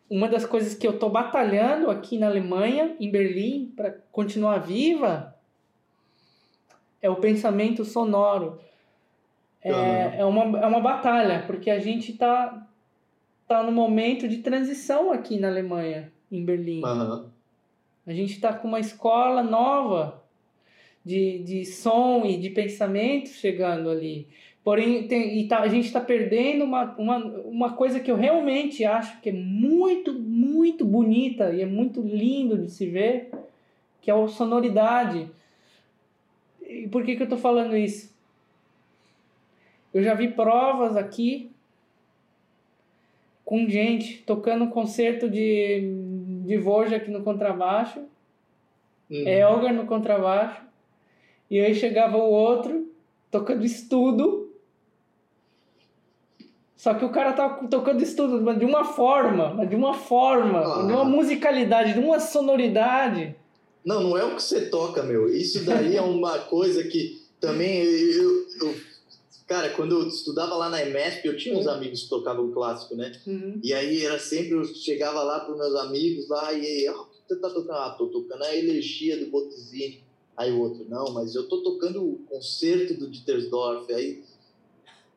Uma 0.09 0.29
das 0.29 0.45
coisas 0.45 0.73
que 0.73 0.87
eu 0.87 0.97
tô 0.97 1.09
batalhando 1.09 1.89
aqui 1.89 2.17
na 2.17 2.27
Alemanha, 2.27 2.95
em 2.99 3.11
Berlim, 3.11 3.73
para 3.75 3.91
continuar 4.11 4.59
viva, 4.59 5.35
é 7.01 7.09
o 7.09 7.17
pensamento 7.17 7.83
sonoro. 7.83 8.59
É, 9.63 10.17
é, 10.19 10.25
uma, 10.25 10.59
é 10.59 10.65
uma 10.65 10.81
batalha, 10.81 11.43
porque 11.47 11.69
a 11.69 11.79
gente 11.79 12.13
tá, 12.13 12.67
tá 13.47 13.63
no 13.63 13.71
momento 13.71 14.27
de 14.27 14.37
transição 14.37 15.11
aqui 15.11 15.39
na 15.39 15.47
Alemanha, 15.47 16.11
em 16.31 16.43
Berlim. 16.43 16.83
Uhum. 16.83 17.25
A 18.05 18.11
gente 18.11 18.33
está 18.33 18.51
com 18.53 18.67
uma 18.67 18.79
escola 18.79 19.41
nova 19.41 20.21
de, 21.05 21.39
de 21.39 21.65
som 21.65 22.25
e 22.25 22.37
de 22.37 22.49
pensamento 22.49 23.29
chegando 23.29 23.89
ali. 23.89 24.27
Porém, 24.63 25.07
tem, 25.07 25.39
e 25.39 25.47
tá, 25.47 25.59
a 25.59 25.67
gente 25.67 25.85
está 25.85 25.99
perdendo 25.99 26.63
uma, 26.63 26.95
uma, 26.97 27.17
uma 27.17 27.73
coisa 27.73 27.99
que 27.99 28.09
eu 28.09 28.15
realmente 28.15 28.85
acho 28.85 29.19
que 29.19 29.29
é 29.29 29.33
muito, 29.33 30.13
muito 30.13 30.85
bonita 30.85 31.53
e 31.53 31.61
é 31.61 31.65
muito 31.65 32.01
lindo 32.01 32.57
de 32.57 32.71
se 32.71 32.85
ver, 32.85 33.29
que 34.01 34.09
é 34.09 34.13
a 34.13 34.27
sonoridade. 34.27 35.29
E 36.61 36.87
por 36.87 37.03
que, 37.03 37.17
que 37.17 37.23
eu 37.23 37.29
tô 37.29 37.35
falando 37.35 37.75
isso? 37.75 38.12
Eu 39.93 40.03
já 40.03 40.13
vi 40.13 40.29
provas 40.29 40.97
aqui 40.97 41.51
com 43.45 43.67
gente 43.69 44.23
tocando 44.25 44.63
um 44.65 44.69
concerto 44.69 45.29
de, 45.29 45.81
de 46.45 46.57
Dvorak 46.57 47.09
no 47.11 47.23
contrabaixo, 47.23 47.99
Uhum. 49.11 49.27
Elgar 49.27 49.73
no 49.73 49.85
contrabaixo, 49.85 50.61
e 51.51 51.59
aí 51.59 51.75
chegava 51.75 52.17
o 52.17 52.31
outro 52.31 52.89
tocando 53.29 53.63
estudo. 53.63 54.51
Só 56.75 56.93
que 56.95 57.05
o 57.05 57.09
cara 57.09 57.33
tava 57.33 57.67
tocando 57.67 58.01
estudo, 58.01 58.41
mas 58.41 58.57
de 58.57 58.65
uma 58.65 58.83
forma, 58.83 59.53
mas 59.53 59.69
de 59.69 59.75
uma 59.75 59.93
forma, 59.93 60.59
Ah. 60.61 60.87
de 60.87 60.93
uma 60.93 61.05
musicalidade, 61.05 61.93
de 61.93 61.99
uma 61.99 62.19
sonoridade. 62.19 63.35
Não, 63.85 64.01
não 64.01 64.17
é 64.17 64.23
o 64.23 64.35
que 64.35 64.41
você 64.41 64.69
toca, 64.69 65.03
meu. 65.03 65.29
Isso 65.29 65.63
daí 65.65 65.95
é 65.95 66.01
uma 66.01 66.39
coisa 66.39 66.83
que 66.85 67.21
também 67.39 67.83
eu, 67.83 68.47
eu- 68.61 68.75
cara, 69.53 69.69
quando 69.75 69.91
eu 69.99 70.07
estudava 70.07 70.55
lá 70.55 70.67
na 70.67 70.81
EMESP, 70.83 71.27
eu 71.27 71.37
tinha 71.37 71.55
uns 71.55 71.67
amigos 71.67 72.03
que 72.03 72.09
tocavam 72.09 72.51
clássico, 72.51 72.95
né? 72.95 73.11
E 73.63 73.71
aí 73.71 74.03
era 74.03 74.17
sempre 74.17 74.53
eu 74.53 74.65
chegava 74.65 75.21
lá 75.21 75.41
para 75.41 75.55
meus 75.55 75.75
amigos 75.75 76.27
lá 76.27 76.51
e 76.51 76.65
aí, 76.65 76.89
ó, 76.89 77.03
o 77.03 77.05
que 77.05 77.21
você 77.27 77.35
tá 77.35 77.51
tocando? 77.51 77.71
Ah, 77.73 77.95
tô 77.95 78.07
tocando 78.07 78.43
a 78.43 78.55
elegia 78.55 79.15
do 79.19 79.29
Bottesini. 79.29 80.01
Aí 80.35 80.51
o 80.51 80.59
outro, 80.59 80.83
não, 80.89 81.13
mas 81.13 81.35
eu 81.35 81.47
tô 81.47 81.61
tocando 81.61 82.03
o 82.03 82.17
concerto 82.27 82.95
do 82.95 83.07
Dittersdorf. 83.07 83.93
Aí 83.93 84.23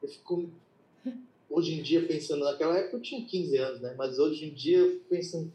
eu 0.02 0.08
fico 0.10 0.50
hoje 1.48 1.72
em 1.72 1.82
dia 1.82 2.06
pensando, 2.06 2.44
naquela 2.44 2.76
época 2.76 2.98
eu 2.98 3.00
tinha 3.00 3.24
15 3.24 3.56
anos, 3.56 3.80
né? 3.80 3.94
Mas 3.96 4.18
hoje 4.18 4.44
em 4.44 4.52
dia 4.52 4.76
eu 4.80 4.90
fico 4.90 5.04
pensando, 5.08 5.50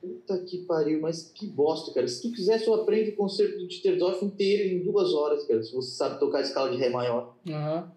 puta 0.00 0.38
que 0.38 0.64
pariu, 0.64 0.98
mas 1.02 1.30
que 1.30 1.46
bosta, 1.46 1.92
cara. 1.92 2.08
Se 2.08 2.22
tu 2.22 2.34
quiser, 2.34 2.58
só 2.60 2.72
aprende 2.76 3.10
o 3.10 3.16
concerto 3.16 3.58
do 3.58 3.68
Dittersdorf 3.68 4.24
inteiro 4.24 4.66
em 4.66 4.82
duas 4.82 5.12
horas, 5.12 5.44
cara. 5.44 5.62
Se 5.62 5.74
você 5.74 5.94
sabe 5.94 6.18
tocar 6.18 6.38
a 6.38 6.40
escala 6.40 6.70
de 6.70 6.78
Ré 6.78 6.88
maior. 6.88 7.36
Aham, 7.46 7.92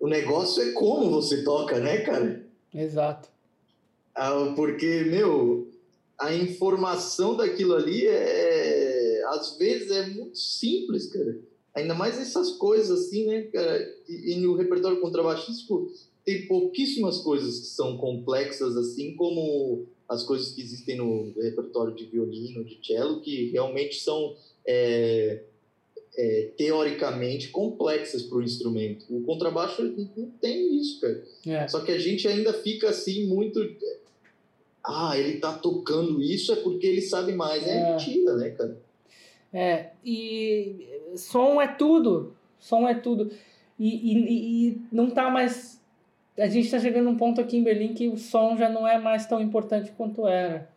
O 0.00 0.08
negócio 0.08 0.62
é 0.62 0.72
como 0.72 1.10
você 1.10 1.44
toca, 1.44 1.78
né, 1.78 1.98
cara? 1.98 2.44
exato. 2.74 3.28
Ah, 4.14 4.52
porque, 4.56 5.04
meu, 5.04 5.68
a 6.18 6.34
informação 6.34 7.36
daquilo 7.36 7.74
ali 7.74 8.06
é, 8.06 9.22
às 9.28 9.56
vezes 9.58 9.90
é 9.90 10.06
muito 10.06 10.36
simples, 10.36 11.06
cara. 11.12 11.38
Ainda 11.74 11.94
mais 11.94 12.18
essas 12.18 12.52
coisas 12.52 12.90
assim, 12.90 13.26
né, 13.26 13.42
cara? 13.42 13.94
E, 14.08 14.32
e 14.32 14.36
no 14.36 14.56
repertório 14.56 15.00
contrabaixístico 15.00 15.92
tem 16.24 16.46
pouquíssimas 16.46 17.18
coisas 17.18 17.60
que 17.60 17.66
são 17.66 17.96
complexas 17.96 18.76
assim, 18.76 19.14
como 19.14 19.86
as 20.08 20.24
coisas 20.24 20.50
que 20.52 20.60
existem 20.60 20.96
no 20.96 21.32
repertório 21.40 21.94
de 21.94 22.04
violino, 22.06 22.64
de 22.64 22.78
cello, 22.84 23.20
que 23.20 23.50
realmente 23.50 24.00
são 24.00 24.34
é, 24.66 25.44
é, 26.16 26.50
teoricamente 26.56 27.48
complexas 27.48 28.22
para 28.22 28.38
o 28.38 28.42
instrumento. 28.42 29.04
O 29.08 29.22
contrabaixo 29.22 29.82
não 30.16 30.30
tem 30.40 30.76
isso, 30.78 31.00
cara. 31.00 31.24
É. 31.46 31.68
Só 31.68 31.80
que 31.80 31.92
a 31.92 31.98
gente 31.98 32.26
ainda 32.26 32.52
fica 32.52 32.90
assim 32.90 33.26
muito. 33.26 33.60
Ah, 34.84 35.16
ele 35.16 35.38
tá 35.38 35.52
tocando 35.52 36.22
isso 36.22 36.52
é 36.52 36.56
porque 36.56 36.86
ele 36.86 37.02
sabe 37.02 37.32
mais. 37.32 37.66
É, 37.66 37.78
É. 37.78 37.90
mentira, 37.92 38.34
né, 38.36 38.50
cara? 38.50 38.76
É, 39.52 39.90
e 40.04 40.86
som 41.16 41.60
é 41.60 41.68
tudo. 41.68 42.34
Som 42.58 42.88
é 42.88 42.94
tudo. 42.94 43.30
E, 43.78 43.88
e, 43.88 44.68
e 44.68 44.82
não 44.92 45.10
tá 45.10 45.30
mais. 45.30 45.80
A 46.38 46.46
gente 46.46 46.70
tá 46.70 46.78
chegando 46.78 47.04
num 47.06 47.16
ponto 47.16 47.40
aqui 47.40 47.56
em 47.56 47.62
Berlim 47.62 47.94
que 47.94 48.08
o 48.08 48.16
som 48.16 48.56
já 48.56 48.68
não 48.68 48.86
é 48.86 48.98
mais 48.98 49.26
tão 49.26 49.40
importante 49.40 49.92
quanto 49.96 50.26
era. 50.26 50.70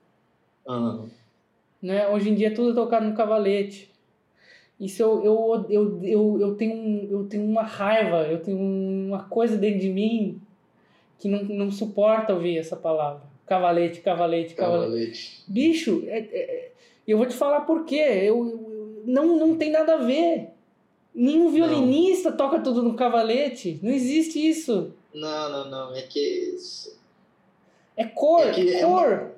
Ah, 0.67 1.03
Né? 1.81 2.07
Hoje 2.07 2.29
em 2.29 2.35
dia 2.35 2.47
é 2.47 2.51
tudo 2.51 2.73
tocado 2.73 3.05
no 3.05 3.15
cavalete. 3.15 3.89
Isso 4.79 5.01
eu, 5.01 5.23
eu, 5.23 5.65
eu, 5.69 5.99
eu, 6.03 6.37
eu, 6.41 6.55
tenho, 6.55 7.07
eu 7.09 7.23
tenho 7.25 7.43
uma 7.45 7.63
raiva, 7.63 8.23
eu 8.27 8.41
tenho 8.41 8.57
uma 8.59 9.23
coisa 9.23 9.55
dentro 9.57 9.79
de 9.79 9.89
mim 9.89 10.41
que 11.19 11.29
não, 11.29 11.43
não 11.43 11.71
suporta 11.71 12.33
ouvir 12.33 12.57
essa 12.57 12.75
palavra. 12.75 13.21
Cavalete, 13.45 14.01
cavalete, 14.01 14.55
cavalete. 14.55 14.85
cavalete. 14.89 15.43
Bicho, 15.47 16.03
é, 16.07 16.19
é, 16.19 16.37
é, 16.37 16.71
eu 17.07 17.17
vou 17.17 17.27
te 17.27 17.33
falar 17.35 17.61
por 17.61 17.85
quê. 17.85 17.95
Eu, 17.95 18.47
eu- 18.49 19.03
não, 19.05 19.37
não 19.37 19.55
tem 19.57 19.69
nada 19.69 19.95
a 19.95 19.97
ver. 19.97 20.47
Nenhum 21.13 21.49
violinista 21.49 22.31
toca 22.31 22.59
tudo 22.59 22.81
no 22.81 22.95
cavalete. 22.95 23.79
Não 23.83 23.91
existe 23.91 24.39
isso. 24.39 24.93
Não, 25.13 25.49
não, 25.49 25.69
não. 25.69 25.95
É 25.95 26.01
que. 26.01 26.55
É 27.95 28.05
cor, 28.05 28.47
É 28.47 28.59
é 28.59 28.81
cor. 28.81 29.31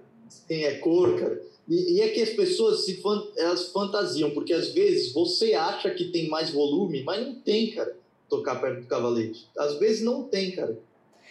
Tem, 0.47 0.63
é 0.63 0.75
cor, 0.75 1.19
cara. 1.19 1.41
E, 1.67 1.95
e 1.95 2.01
é 2.01 2.09
que 2.09 2.21
as 2.21 2.29
pessoas 2.29 2.85
se 2.85 3.01
fan- 3.01 3.27
elas 3.37 3.71
fantasiam, 3.71 4.29
porque 4.31 4.53
às 4.53 4.69
vezes 4.69 5.11
você 5.13 5.53
acha 5.53 5.89
que 5.89 6.05
tem 6.05 6.27
mais 6.29 6.49
volume, 6.51 7.03
mas 7.03 7.25
não 7.25 7.35
tem, 7.35 7.71
cara, 7.71 7.95
tocar 8.29 8.61
perto 8.61 8.81
do 8.81 8.87
cavalete. 8.87 9.47
Às 9.57 9.79
vezes 9.79 10.03
não 10.03 10.23
tem, 10.23 10.51
cara. 10.51 10.77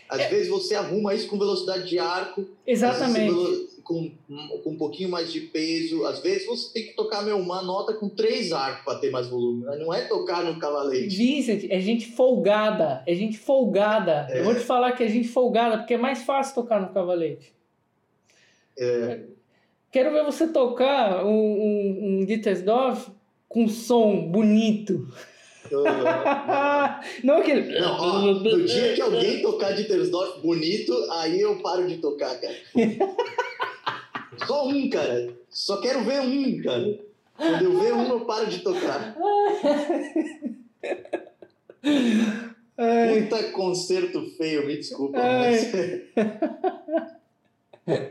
Às 0.09 0.21
É. 0.23 0.29
vezes 0.29 0.49
você 0.49 0.75
arruma 0.75 1.15
isso 1.15 1.29
com 1.29 1.39
velocidade 1.39 1.89
de 1.89 1.99
arco, 1.99 2.45
Exatamente. 2.67 3.33
com, 3.83 4.11
com 4.63 4.71
um 4.71 4.77
pouquinho 4.77 5.09
mais 5.09 5.33
de 5.33 5.41
peso. 5.41 6.05
Às 6.05 6.19
vezes 6.19 6.47
você 6.47 6.73
tem 6.73 6.87
que 6.89 6.93
tocar 6.95 7.23
meu, 7.25 7.39
uma 7.39 7.63
nota 7.63 7.95
com 7.95 8.09
três 8.09 8.53
arcos 8.53 8.85
para 8.85 8.99
ter 8.99 9.11
mais 9.11 9.29
volume. 9.29 9.65
Mas 9.65 9.79
não 9.79 9.95
é 9.95 10.03
tocar 10.03 10.45
no 10.45 10.59
cavalete. 10.59 11.17
Vincent, 11.17 11.65
é 11.71 11.81
gente 11.81 12.07
folgada. 12.13 13.03
É 13.07 13.15
gente 13.15 13.39
folgada. 13.39 14.27
É. 14.31 14.41
Eu 14.41 14.45
vou 14.45 14.55
te 14.55 14.61
falar 14.61 14.93
que 14.93 15.03
é 15.05 15.09
gente 15.09 15.29
folgada, 15.29 15.79
porque 15.79 15.95
é 15.95 15.99
mais 15.99 16.23
fácil 16.23 16.55
tocar 16.55 16.81
no 16.81 16.93
cavalete. 16.93 17.53
É, 18.79 19.21
Quero 19.95 20.11
ver 20.11 20.25
você 20.25 20.49
tocar 20.49 21.25
um, 21.25 21.31
um, 21.31 21.99
um 22.03 22.25
Dittersdorf 22.25 23.13
com 23.49 23.69
som 23.69 24.29
bonito. 24.29 25.07
Não 27.23 27.37
aquele. 27.37 27.79
Não, 27.79 27.93
ó, 28.01 28.19
no 28.19 28.65
dia 28.65 28.93
que 28.93 29.01
alguém 29.01 29.41
tocar 29.41 29.71
de 29.71 29.85
Tersdorf 29.85 30.41
bonito, 30.41 30.93
aí 31.13 31.41
eu 31.41 31.63
paro 31.63 31.87
de 31.87 31.99
tocar, 31.99 32.35
cara. 32.41 32.57
Só 34.45 34.67
um, 34.67 34.91
cara. 34.91 35.33
Só 35.49 35.81
quero 35.81 36.03
ver 36.03 36.23
um, 36.23 36.61
cara. 36.61 36.99
Quando 37.37 37.65
eu 37.65 37.79
ver 37.79 37.95
um, 37.95 38.09
eu 38.09 38.21
paro 38.27 38.49
de 38.49 38.65
tocar. 38.65 39.17
Ai, 42.77 43.23
Puta 43.23 43.45
concerto 43.53 44.29
feio, 44.37 44.67
me 44.67 44.77
desculpa. 44.77 45.21
Ai. 45.21 45.53
Mas... 47.87 48.05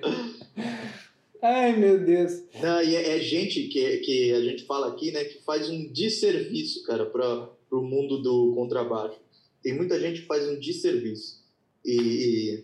ai, 1.43 1.77
meu 1.77 2.03
Deus. 2.03 2.43
Não, 2.61 2.81
e 2.81 2.95
é, 2.95 3.17
é 3.17 3.19
gente 3.19 3.67
que, 3.67 3.97
que 3.97 4.31
a 4.31 4.41
gente 4.41 4.65
fala 4.65 4.87
aqui, 4.87 5.11
né, 5.11 5.23
que 5.25 5.43
faz 5.43 5.69
um 5.69 5.91
desserviço, 5.91 6.83
cara, 6.83 7.05
para 7.05 7.49
o 7.71 7.81
mundo 7.81 8.21
do 8.21 8.53
contrabaixo. 8.55 9.19
Tem 9.61 9.75
muita 9.75 9.99
gente 9.99 10.21
que 10.21 10.27
faz 10.27 10.47
um 10.47 10.59
desserviço. 10.59 11.43
E, 11.85 12.63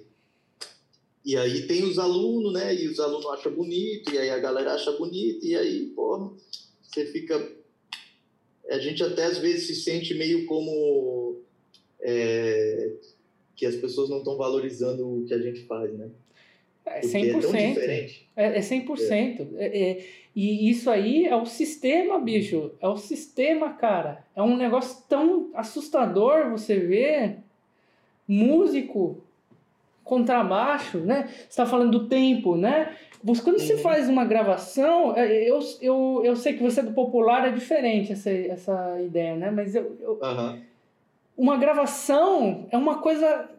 e 1.26 1.36
aí 1.36 1.68
tem 1.68 1.84
os 1.84 2.00
alunos, 2.00 2.54
né, 2.54 2.74
e 2.74 2.88
os 2.88 3.00
alunos 3.00 3.26
acham 3.28 3.54
bonito, 3.54 4.14
e 4.14 4.18
aí 4.18 4.30
a 4.30 4.40
galera 4.40 4.74
acha 4.74 4.92
bonito, 4.94 5.46
e 5.46 5.56
aí, 5.56 5.88
porra, 5.88 6.32
você 6.82 7.06
fica. 7.06 7.60
A 8.70 8.80
gente 8.80 9.04
até 9.04 9.26
às 9.26 9.38
vezes 9.38 9.68
se 9.68 9.76
sente 9.76 10.14
meio 10.14 10.46
como. 10.46 11.42
é, 12.02 12.96
que 13.60 13.66
as 13.66 13.76
pessoas 13.76 14.10
não 14.10 14.20
estão 14.20 14.38
valorizando 14.38 15.06
o 15.06 15.26
que 15.26 15.34
a 15.34 15.38
gente 15.38 15.66
faz, 15.66 15.92
né? 15.92 16.10
É 16.86 17.00
Porque 17.02 17.18
é 17.18 17.32
tão 17.32 17.42
100%. 17.42 17.68
diferente. 17.74 18.28
É, 18.36 18.58
é 18.58 18.62
100%. 18.62 19.48
É, 19.58 19.66
é, 19.92 20.06
e 20.36 20.70
isso 20.70 20.90
aí 20.90 21.26
é 21.26 21.36
o 21.36 21.46
sistema, 21.46 22.20
bicho. 22.20 22.72
É 22.82 22.88
o 22.88 22.98
sistema, 22.98 23.74
cara. 23.74 24.24
É 24.36 24.42
um 24.42 24.56
negócio 24.58 25.04
tão 25.08 25.50
assustador 25.54 26.50
você 26.50 26.76
ver 26.80 27.38
músico 28.28 29.22
contrabaixo, 30.04 31.00
né? 31.00 31.28
Você 31.28 31.46
está 31.50 31.66
falando 31.66 31.92
do 32.00 32.08
tempo, 32.08 32.56
né? 32.56 32.96
Quando 33.44 33.60
você 33.60 33.74
Uhum. 33.74 33.80
faz 33.80 34.08
uma 34.10 34.24
gravação, 34.26 35.16
é, 35.16 35.44
eu, 35.50 35.60
eu, 35.82 36.22
eu 36.24 36.36
sei 36.36 36.54
que 36.54 36.64
você 36.64 36.80
é 36.80 36.84
do 36.84 36.94
popular, 36.94 37.48
é 37.48 37.52
diferente 37.52 38.14
essa, 38.14 38.32
essa 38.32 39.00
ideia, 39.02 39.36
né? 39.36 39.52
Mas 39.52 39.76
eu, 39.76 39.96
eu- 40.00 40.20
uma 41.38 41.58
gravação 41.58 42.68
é 42.72 42.78
uma 42.78 43.00
coisa. 43.00 43.50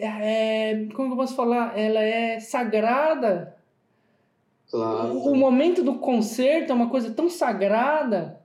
É, 0.00 0.86
como 0.94 1.12
eu 1.12 1.16
posso 1.16 1.34
falar? 1.34 1.78
Ela 1.78 2.00
é 2.02 2.40
sagrada. 2.40 3.56
Claro. 4.70 5.12
O, 5.14 5.32
o 5.32 5.36
momento 5.36 5.82
do 5.82 5.94
concerto 5.94 6.72
é 6.72 6.74
uma 6.74 6.90
coisa 6.90 7.10
tão 7.10 7.28
sagrada. 7.30 8.40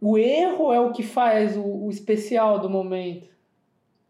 O 0.00 0.18
erro 0.18 0.72
é 0.72 0.80
o 0.80 0.92
que 0.92 1.02
faz 1.02 1.56
o, 1.56 1.62
o 1.64 1.90
especial 1.90 2.58
do 2.58 2.68
momento. 2.68 3.28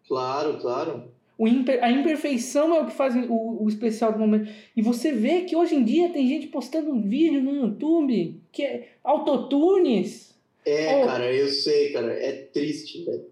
Claro, 0.09 0.59
claro. 0.59 1.13
O 1.37 1.49
imper- 1.49 1.83
a 1.83 1.91
imperfeição 1.91 2.75
é 2.75 2.81
o 2.81 2.87
que 2.87 2.93
faz 2.93 3.15
o, 3.17 3.63
o 3.65 3.69
especial 3.69 4.13
do 4.13 4.19
momento. 4.19 4.51
E 4.77 4.81
você 4.83 5.11
vê 5.13 5.43
que 5.43 5.57
hoje 5.57 5.75
em 5.75 5.83
dia 5.85 6.11
tem 6.11 6.27
gente 6.29 6.47
postando 6.47 6.91
um 6.93 7.03
vídeo 7.03 7.43
no 7.43 7.55
YouTube 7.55 8.41
que 8.53 8.63
é 8.63 8.89
autotunes. 9.03 10.33
É, 10.65 11.03
Oh. 11.03 11.07
cara, 11.07 11.33
eu 11.35 11.49
sei, 11.49 11.93
cara. 11.93 12.13
É 12.13 12.33
triste, 12.53 13.05
velho. 13.05 13.25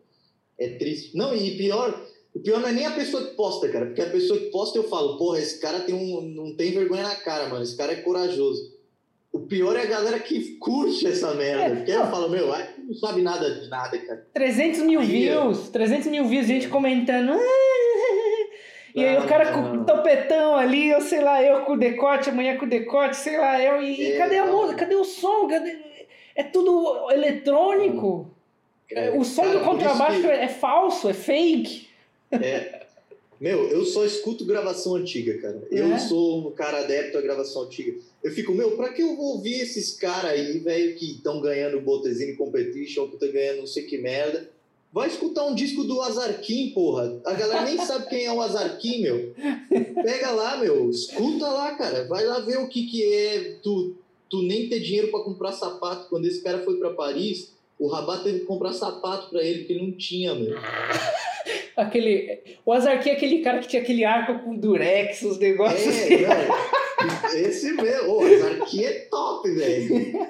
É 0.59 0.69
triste. 0.71 1.17
Não, 1.17 1.35
e 1.35 1.57
pior, 1.57 1.99
o 2.35 2.41
pior 2.41 2.61
não 2.61 2.69
é 2.69 2.73
nem 2.73 2.87
a 2.87 2.93
pessoa 2.93 3.25
que 3.25 3.35
posta, 3.35 3.69
cara. 3.69 3.87
Porque 3.87 4.03
a 4.03 4.11
pessoa 4.11 4.39
que 4.39 4.47
posta 4.47 4.79
eu 4.79 4.85
falo, 4.85 5.19
porra, 5.19 5.39
esse 5.39 5.61
cara 5.61 5.81
tem 5.81 5.95
um, 5.95 6.21
não 6.21 6.55
tem 6.55 6.73
vergonha 6.73 7.03
na 7.03 7.17
cara, 7.17 7.49
mano. 7.49 7.63
Esse 7.63 7.77
cara 7.77 7.93
é 7.93 7.97
corajoso. 7.97 8.79
o 9.33 9.41
pior 9.41 9.77
é 9.77 9.83
a 9.83 9.87
galera 9.87 10.19
que 10.19 10.57
curte 10.57 11.07
essa 11.07 11.35
merda. 11.35 11.63
É, 11.63 11.77
porque 11.77 11.91
eu 11.91 12.07
falo, 12.07 12.29
meu, 12.29 12.47
não 12.47 12.95
sabe 12.95 13.23
nada 13.23 13.61
de 13.61 13.69
nada, 13.69 13.99
cara. 13.99 14.27
300 14.33 14.81
mil 14.83 15.01
views, 15.01 15.69
300 15.71 16.07
mil 16.07 16.25
views, 16.27 16.47
gente 16.47 16.69
comentando. 16.69 17.33
E 18.93 19.05
aí 19.05 19.17
o 19.19 19.27
cara 19.29 19.53
com 19.53 19.61
o 19.61 19.85
topetão 19.85 20.57
ali, 20.57 20.93
ou 20.93 21.01
sei 21.01 21.21
lá, 21.21 21.41
eu 21.41 21.61
com 21.61 21.75
o 21.75 21.79
decote, 21.79 22.29
amanhã 22.29 22.57
com 22.57 22.67
o 22.67 22.69
decote, 22.69 23.17
sei 23.17 23.39
lá, 23.39 23.63
eu. 23.63 23.81
E, 23.81 24.15
é, 24.15 24.19
cadê 24.19 24.39
a 24.39 24.47
música? 24.47 24.81
Cadê 24.81 24.97
o 24.97 25.05
som? 25.05 25.47
Cadê... 25.47 25.79
É 26.35 26.43
tudo 26.43 27.09
eletrônico. 27.13 28.35
É, 28.91 29.11
o 29.11 29.25
som 29.25 29.43
cara, 29.43 29.59
do 29.59 29.65
contrabaixo 29.65 30.23
que... 30.23 30.27
é 30.27 30.49
falso, 30.49 31.09
é 31.09 31.13
fake. 31.13 31.90
É. 32.33 32.87
Meu, 33.41 33.69
eu 33.69 33.87
só 33.87 34.05
escuto 34.05 34.45
gravação 34.45 34.97
antiga, 34.97 35.39
cara. 35.41 35.67
Eu 35.71 35.95
é? 35.95 35.99
sou 35.99 36.47
um 36.47 36.53
cara 36.53 36.81
adepto 36.81 37.17
à 37.17 37.23
gravação 37.23 37.63
antiga. 37.63 37.99
Eu 38.23 38.31
fico, 38.33 38.53
meu, 38.53 38.77
pra 38.77 38.93
que 38.93 39.01
eu 39.01 39.17
vou 39.17 39.37
ouvir 39.37 39.61
esses 39.61 39.95
caras 39.95 40.33
aí, 40.33 40.59
velho, 40.59 40.95
que 40.97 41.13
estão 41.13 41.41
ganhando 41.41 41.79
o 41.79 41.81
Botezine 41.81 42.37
Competition, 42.37 43.09
que 43.09 43.15
estão 43.15 43.33
ganhando 43.33 43.61
não 43.61 43.67
sei 43.67 43.85
que 43.85 43.97
merda? 43.97 44.51
Vai 44.93 45.09
escutar 45.09 45.47
um 45.47 45.55
disco 45.55 45.85
do 45.85 46.03
Azarquim, 46.03 46.73
porra. 46.75 47.19
A 47.25 47.33
galera 47.33 47.65
nem 47.65 47.79
sabe 47.79 48.11
quem 48.11 48.27
é 48.27 48.33
o 48.33 48.43
Azarquim, 48.43 49.01
meu. 49.01 49.33
Pega 50.03 50.33
lá, 50.33 50.59
meu. 50.59 50.91
Escuta 50.91 51.47
lá, 51.49 51.75
cara. 51.77 52.07
Vai 52.09 52.25
lá 52.25 52.41
ver 52.41 52.59
o 52.59 52.69
que, 52.69 52.87
que 52.87 53.05
é 53.05 53.57
tu, 53.63 53.95
tu 54.29 54.43
nem 54.43 54.69
ter 54.69 54.81
dinheiro 54.81 55.09
para 55.09 55.25
comprar 55.25 55.53
sapato. 55.53 56.11
Quando 56.11 56.27
esse 56.27 56.43
cara 56.43 56.63
foi 56.63 56.77
para 56.77 56.91
Paris, 56.91 57.53
o 57.79 57.87
Rabat 57.87 58.25
teve 58.25 58.41
que 58.41 58.47
comprar 58.47 58.73
sapato 58.73 59.31
para 59.31 59.43
ele, 59.43 59.61
porque 59.61 59.79
não 59.79 59.93
tinha, 59.93 60.35
meu. 60.35 60.59
aquele. 61.77 62.41
O 62.65 62.73
Azarquim 62.73 63.11
é 63.11 63.13
aquele 63.13 63.39
cara 63.39 63.59
que 63.59 63.69
tinha 63.69 63.83
aquele 63.83 64.05
arco 64.05 64.45
com 64.45 64.57
durex, 64.57 65.23
os 65.23 65.39
negócios. 65.39 65.95
É, 66.11 66.15
assim. 66.15 66.25
não. 66.25 67.37
Esse 67.37 67.73
mesmo. 67.73 68.13
O 68.13 68.21
Azarquim 68.23 68.85
é 68.85 68.93
top, 69.11 69.51
velho. 69.51 70.29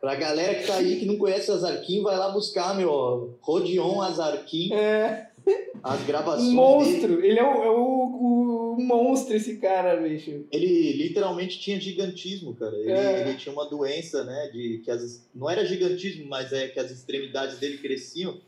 Pra 0.00 0.16
galera 0.16 0.54
que 0.54 0.66
tá 0.66 0.76
aí 0.76 0.96
que 0.96 1.06
não 1.06 1.16
conhece 1.16 1.50
o 1.50 1.54
Azarquim, 1.54 2.02
vai 2.02 2.16
lá 2.18 2.28
buscar, 2.28 2.76
meu, 2.76 3.38
Rodion 3.40 4.02
Azarquim. 4.02 4.70
É. 4.74 5.28
As 5.82 6.02
gravações. 6.04 6.52
Monstro! 6.52 7.16
Dele. 7.16 7.28
Ele 7.28 7.38
é, 7.38 7.42
o, 7.42 7.62
é 7.62 7.70
o, 7.70 8.76
o, 8.78 8.82
monstro, 8.82 9.34
esse 9.34 9.56
cara, 9.56 9.96
bicho. 9.96 10.44
Ele 10.50 10.92
literalmente 10.92 11.58
tinha 11.58 11.80
gigantismo, 11.80 12.54
cara. 12.54 12.74
Ele, 12.76 12.92
é. 12.92 13.20
ele 13.20 13.34
tinha 13.38 13.52
uma 13.52 13.68
doença, 13.68 14.24
né? 14.24 14.50
De, 14.52 14.82
que 14.84 14.90
as, 14.90 15.26
não 15.34 15.48
era 15.48 15.64
gigantismo, 15.64 16.26
mas 16.28 16.52
é 16.52 16.68
que 16.68 16.80
as 16.80 16.90
extremidades 16.90 17.58
dele 17.58 17.78
cresciam. 17.78 18.38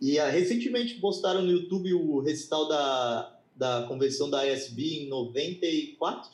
E 0.00 0.18
uh, 0.18 0.30
recentemente 0.30 0.94
postaram 1.00 1.42
no 1.42 1.50
YouTube 1.50 1.94
o 1.94 2.20
recital 2.20 2.68
da, 2.68 3.38
da 3.56 3.84
convenção 3.88 4.28
da 4.28 4.46
ISB 4.46 5.04
em 5.04 5.08
94 5.08 6.30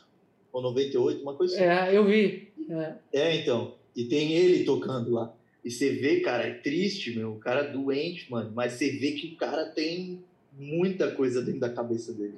ou 0.53 0.63
98, 0.63 1.23
uma 1.23 1.35
coisa 1.35 1.55
assim. 1.55 1.65
É, 1.65 1.97
eu 1.97 2.05
vi. 2.05 2.49
É, 2.69 2.95
é 3.13 3.37
então. 3.37 3.75
E 3.97 4.05
tem 4.05 4.33
ele 4.33 4.65
tocando 4.65 5.13
lá. 5.13 5.35
E 5.65 5.71
você 5.71 5.91
vê, 5.91 6.21
cara, 6.21 6.47
é 6.47 6.55
triste, 6.55 7.17
meu. 7.17 7.33
O 7.33 7.39
cara 7.39 7.61
é 7.61 7.71
doente, 7.71 8.31
mano. 8.31 8.51
Mas 8.55 8.73
você 8.73 8.91
vê 8.91 9.13
que 9.13 9.29
o 9.29 9.37
cara 9.37 9.67
tem 9.67 10.21
muita 10.59 11.11
coisa 11.13 11.41
dentro 11.41 11.61
da 11.61 11.71
cabeça 11.71 12.13
dele. 12.13 12.35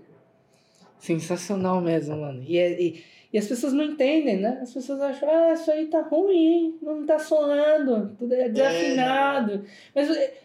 Sensacional 0.99 1.81
mesmo, 1.81 2.17
mano. 2.17 2.45
E, 2.47 2.59
é, 2.59 2.81
e, 2.81 3.05
e, 3.33 3.39
as 3.39 3.47
pessoas 3.47 3.73
não 3.73 3.85
entendem, 3.85 4.41
né? 4.41 4.59
As 4.63 4.73
pessoas 4.73 5.01
acham, 5.01 5.29
ah, 5.29 5.53
isso 5.53 5.71
aí 5.71 5.87
tá 5.87 6.03
ruim, 6.03 6.79
não 6.83 7.05
tá 7.05 7.19
soando, 7.19 8.15
tudo 8.19 8.35
é 8.35 8.49
desafinado. 8.49 9.53
É. 9.53 9.61
Mas 9.95 10.11
é, 10.11 10.44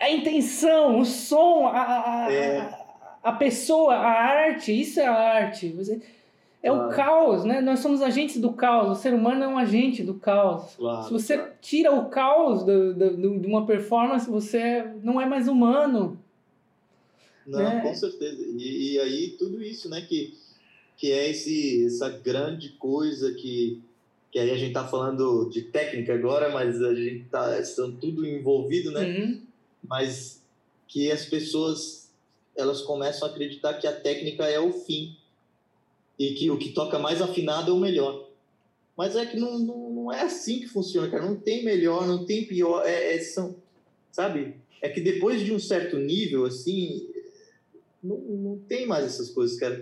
a 0.00 0.10
intenção, 0.10 0.98
o 0.98 1.04
som, 1.04 1.66
a, 1.66 2.24
a, 2.24 2.32
é. 2.32 2.74
a, 3.22 3.32
pessoa, 3.32 3.94
a 3.94 4.10
arte, 4.10 4.72
isso 4.72 4.98
é 4.98 5.06
a 5.06 5.12
arte. 5.12 5.68
Você 5.72 6.00
é 6.62 6.70
claro. 6.70 6.88
o 6.88 6.94
caos, 6.94 7.44
né? 7.44 7.60
Nós 7.60 7.80
somos 7.80 8.00
agentes 8.00 8.40
do 8.40 8.52
caos. 8.52 8.98
O 8.98 9.00
ser 9.00 9.12
humano 9.12 9.44
é 9.44 9.48
um 9.48 9.58
agente 9.58 10.02
do 10.02 10.14
caos. 10.14 10.74
Claro, 10.76 11.04
Se 11.04 11.12
você 11.12 11.36
claro. 11.36 11.52
tira 11.60 11.92
o 11.92 12.08
caos 12.08 12.64
do, 12.64 12.94
do, 12.94 13.16
do, 13.16 13.38
de 13.38 13.46
uma 13.46 13.66
performance, 13.66 14.28
você 14.28 14.86
não 15.02 15.20
é 15.20 15.26
mais 15.26 15.46
humano. 15.46 16.18
Não, 17.46 17.58
né? 17.58 17.80
com 17.82 17.94
certeza. 17.94 18.42
E, 18.56 18.94
e, 18.94 18.98
aí 19.00 19.36
tudo 19.38 19.62
isso, 19.62 19.90
né? 19.90 20.00
Que, 20.00 20.34
que 20.96 21.12
é 21.12 21.28
esse, 21.28 21.84
essa 21.84 22.08
grande 22.08 22.70
coisa 22.70 23.32
que, 23.34 23.82
que 24.32 24.38
aí 24.38 24.50
a 24.50 24.56
gente 24.56 24.72
tá 24.72 24.86
falando 24.86 25.50
de 25.50 25.62
técnica 25.62 26.14
agora, 26.14 26.48
mas 26.50 26.82
a 26.82 26.94
gente 26.94 27.24
tá 27.24 27.58
estão 27.58 27.92
tudo 27.92 28.26
envolvido, 28.26 28.92
né? 28.92 29.04
Uhum. 29.04 29.49
Mas 29.82 30.42
que 30.86 31.10
as 31.10 31.24
pessoas 31.24 32.10
elas 32.56 32.82
começam 32.82 33.26
a 33.26 33.30
acreditar 33.30 33.74
que 33.74 33.86
a 33.86 33.92
técnica 33.92 34.44
é 34.44 34.58
o 34.60 34.72
fim 34.72 35.16
e 36.18 36.34
que 36.34 36.50
o 36.50 36.58
que 36.58 36.72
toca 36.72 36.98
mais 36.98 37.22
afinado 37.22 37.70
é 37.70 37.74
o 37.74 37.78
melhor. 37.78 38.28
Mas 38.96 39.16
é 39.16 39.24
que 39.24 39.38
não, 39.38 39.58
não, 39.58 39.90
não 39.90 40.12
é 40.12 40.20
assim 40.22 40.60
que 40.60 40.68
funciona, 40.68 41.10
cara. 41.10 41.24
Não 41.24 41.36
tem 41.36 41.64
melhor, 41.64 42.06
não 42.06 42.26
tem 42.26 42.44
pior. 42.44 42.84
É, 42.84 43.14
é, 43.14 43.18
são, 43.20 43.56
sabe? 44.12 44.56
É 44.82 44.88
que 44.88 45.00
depois 45.00 45.40
de 45.40 45.54
um 45.54 45.58
certo 45.58 45.96
nível, 45.96 46.44
assim, 46.44 47.08
não, 48.02 48.18
não 48.18 48.58
tem 48.58 48.86
mais 48.86 49.06
essas 49.06 49.30
coisas, 49.30 49.58
cara. 49.58 49.80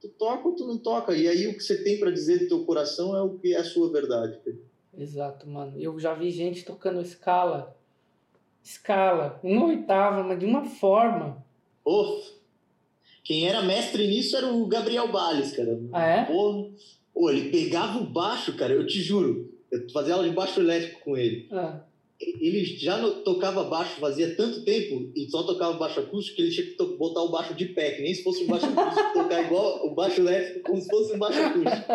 Tu 0.00 0.08
toca 0.18 0.48
ou 0.48 0.56
tu 0.56 0.66
não 0.66 0.78
toca. 0.78 1.16
E 1.16 1.28
aí 1.28 1.46
o 1.46 1.54
que 1.54 1.62
você 1.62 1.82
tem 1.84 2.00
para 2.00 2.10
dizer 2.10 2.40
do 2.40 2.48
teu 2.48 2.64
coração 2.64 3.16
é 3.16 3.22
o 3.22 3.38
que 3.38 3.54
é 3.54 3.58
a 3.58 3.64
sua 3.64 3.92
verdade. 3.92 4.38
Cara. 4.44 4.56
Exato, 4.98 5.48
mano. 5.48 5.78
Eu 5.78 5.96
já 6.00 6.14
vi 6.14 6.30
gente 6.30 6.64
tocando 6.64 7.00
escala. 7.00 7.76
Escala. 8.66 9.38
Uma 9.44 9.66
oitava, 9.66 10.24
mas 10.24 10.40
de 10.40 10.44
uma 10.44 10.64
forma. 10.64 11.40
Oh, 11.84 12.20
quem 13.22 13.46
era 13.46 13.62
mestre 13.62 14.08
nisso 14.08 14.36
era 14.36 14.52
o 14.52 14.66
Gabriel 14.66 15.06
Bales, 15.12 15.52
cara. 15.52 15.78
Ah, 15.92 16.04
é? 16.04 16.24
Porra. 16.24 16.68
Ele 17.30 17.48
pegava 17.50 18.00
o 18.00 18.06
baixo, 18.06 18.56
cara, 18.56 18.72
eu 18.72 18.84
te 18.84 19.00
juro. 19.00 19.54
Eu 19.70 19.88
fazia 19.90 20.14
aula 20.14 20.28
de 20.28 20.34
baixo 20.34 20.60
elétrico 20.60 21.00
com 21.04 21.16
ele. 21.16 21.48
Ah. 21.52 21.80
Ele 22.20 22.64
já 22.64 22.98
tocava 23.20 23.62
baixo 23.64 24.00
fazia 24.00 24.34
tanto 24.34 24.64
tempo 24.64 25.12
e 25.14 25.30
só 25.30 25.44
tocava 25.44 25.74
baixo 25.74 26.00
acústico 26.00 26.36
que 26.36 26.42
ele 26.42 26.50
tinha 26.50 26.66
que 26.66 26.96
botar 26.96 27.22
o 27.22 27.30
baixo 27.30 27.54
de 27.54 27.66
pé, 27.66 27.92
que 27.92 28.02
nem 28.02 28.14
se 28.14 28.24
fosse 28.24 28.42
um 28.42 28.48
baixo 28.48 28.66
acústico, 28.66 29.12
tocar 29.14 29.44
igual 29.44 29.86
o 29.86 29.94
baixo 29.94 30.20
elétrico, 30.20 30.70
como 30.70 30.80
se 30.80 30.88
fosse 30.88 31.14
um 31.14 31.18
baixo 31.18 31.38
acústico. 31.38 31.92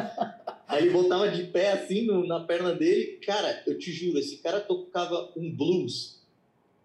Aí 0.67 0.83
ele 0.83 0.91
botava 0.91 1.27
de 1.27 1.43
pé 1.45 1.73
assim 1.73 2.05
no, 2.05 2.25
na 2.25 2.39
perna 2.39 2.73
dele. 2.73 3.19
Cara, 3.25 3.61
eu 3.67 3.77
te 3.77 3.91
juro, 3.91 4.17
esse 4.19 4.37
cara 4.37 4.61
tocava 4.61 5.33
um 5.35 5.53
blues 5.53 6.20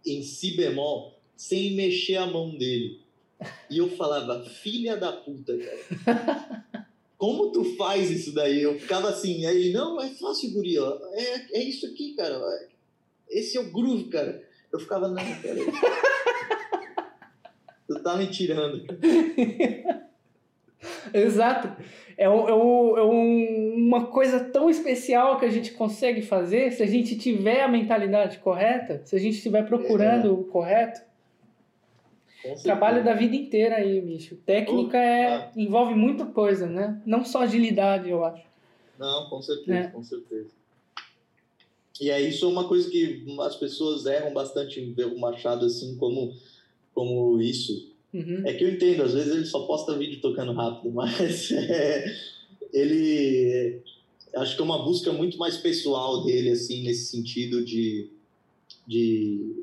em 0.06 0.22
si 0.22 0.56
bemol 0.56 1.18
sem 1.36 1.74
mexer 1.74 2.16
a 2.16 2.26
mão 2.26 2.56
dele. 2.56 3.00
E 3.68 3.78
eu 3.78 3.90
falava, 3.96 4.44
filha 4.44 4.96
da 4.96 5.12
puta, 5.12 5.56
cara. 5.58 6.64
Como 7.18 7.50
tu 7.50 7.76
faz 7.76 8.10
isso 8.10 8.32
daí? 8.32 8.62
Eu 8.62 8.78
ficava 8.78 9.08
assim, 9.08 9.46
aí, 9.46 9.72
não, 9.72 10.00
é 10.00 10.08
fácil, 10.10 10.52
guri, 10.52 10.78
ó. 10.78 10.98
É, 11.12 11.58
é 11.58 11.62
isso 11.62 11.86
aqui, 11.86 12.14
cara. 12.14 12.40
Esse 13.28 13.56
é 13.56 13.60
o 13.60 13.70
groove, 13.70 14.04
cara. 14.04 14.46
Eu 14.72 14.78
ficava, 14.78 15.08
não, 15.08 15.16
cara. 15.16 15.56
tu 17.88 18.02
tá 18.02 18.16
me 18.16 18.26
tirando. 18.26 18.84
Exato. 21.12 21.82
É, 22.16 22.28
um, 22.28 22.48
é, 22.48 22.54
um, 22.54 22.98
é 22.98 23.04
um, 23.04 23.74
uma 23.76 24.06
coisa 24.06 24.40
tão 24.40 24.70
especial 24.70 25.38
que 25.38 25.44
a 25.44 25.50
gente 25.50 25.72
consegue 25.72 26.22
fazer 26.22 26.72
se 26.72 26.82
a 26.82 26.86
gente 26.86 27.16
tiver 27.16 27.62
a 27.62 27.68
mentalidade 27.68 28.38
correta, 28.38 29.02
se 29.04 29.14
a 29.14 29.18
gente 29.18 29.36
estiver 29.36 29.66
procurando 29.66 30.28
é. 30.28 30.30
o 30.30 30.44
correto. 30.44 31.00
Trabalho 32.62 33.04
da 33.04 33.12
vida 33.12 33.34
inteira 33.34 33.76
aí, 33.76 34.00
bicho. 34.00 34.36
Técnica 34.36 34.96
é, 34.96 35.34
ah. 35.34 35.52
envolve 35.56 35.94
muita 35.94 36.24
coisa, 36.26 36.66
né? 36.66 37.02
Não 37.04 37.24
só 37.24 37.40
agilidade, 37.40 38.08
eu 38.08 38.24
acho. 38.24 38.46
Não, 38.98 39.28
com 39.28 39.42
certeza, 39.42 39.78
é. 39.78 39.86
com 39.88 40.02
certeza. 40.02 40.50
E 42.00 42.10
é 42.10 42.20
isso 42.20 42.44
é 42.44 42.48
uma 42.48 42.68
coisa 42.68 42.88
que 42.90 43.24
as 43.40 43.56
pessoas 43.56 44.06
erram 44.06 44.32
bastante 44.32 44.80
em 44.80 44.92
ver 44.92 45.06
o 45.06 45.18
Machado 45.18 45.66
assim 45.66 45.96
como, 45.96 46.34
como 46.94 47.40
isso. 47.40 47.95
Uhum. 48.16 48.42
É 48.46 48.54
que 48.54 48.64
eu 48.64 48.70
entendo, 48.70 49.02
às 49.02 49.12
vezes 49.12 49.34
ele 49.34 49.44
só 49.44 49.66
posta 49.66 49.96
vídeo 49.98 50.20
tocando 50.22 50.52
rápido, 50.52 50.90
mas 50.94 51.50
é, 51.50 52.16
ele 52.72 53.80
acho 54.34 54.54
que 54.54 54.62
é 54.62 54.64
uma 54.64 54.84
busca 54.84 55.12
muito 55.12 55.36
mais 55.36 55.58
pessoal 55.58 56.24
dele 56.24 56.50
assim 56.50 56.82
nesse 56.82 57.06
sentido 57.06 57.62
de, 57.62 58.08
de 58.86 59.54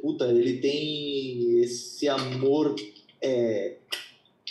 puta, 0.00 0.26
ele 0.30 0.58
tem 0.58 1.60
esse 1.60 2.08
amor, 2.08 2.76
é, 3.20 3.76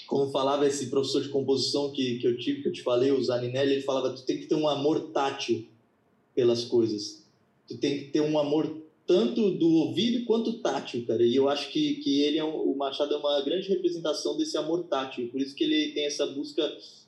como 0.05 0.31
falava 0.31 0.67
esse 0.67 0.87
professor 0.87 1.21
de 1.21 1.29
composição 1.29 1.91
que, 1.91 2.19
que 2.19 2.27
eu 2.27 2.37
tive, 2.37 2.61
que 2.61 2.67
eu 2.67 2.73
te 2.73 2.81
falei, 2.81 3.11
o 3.11 3.23
Zaninelli, 3.23 3.73
ele 3.73 3.81
falava, 3.81 4.11
tu 4.11 4.23
tem 4.23 4.39
que 4.39 4.47
ter 4.47 4.55
um 4.55 4.67
amor 4.67 5.11
tátil 5.11 5.65
pelas 6.35 6.65
coisas. 6.65 7.23
Tu 7.67 7.77
tem 7.77 7.99
que 7.99 8.05
ter 8.05 8.21
um 8.21 8.37
amor 8.39 8.75
tanto 9.09 9.49
do 9.57 9.67
ouvido 9.67 10.23
quanto 10.23 10.59
tátil, 10.59 11.03
cara. 11.07 11.23
E 11.23 11.35
eu 11.35 11.49
acho 11.49 11.71
que, 11.71 11.95
que 11.95 12.21
ele 12.21 12.37
é 12.37 12.43
um, 12.43 12.55
o 12.55 12.77
Machado 12.77 13.11
é 13.15 13.17
uma 13.17 13.41
grande 13.41 13.67
representação 13.67 14.37
desse 14.37 14.55
amor 14.55 14.83
tátil. 14.83 15.29
Por 15.29 15.41
isso 15.41 15.55
que 15.55 15.63
ele 15.63 15.93
tem 15.93 16.05
essa 16.05 16.27
busca 16.27 16.61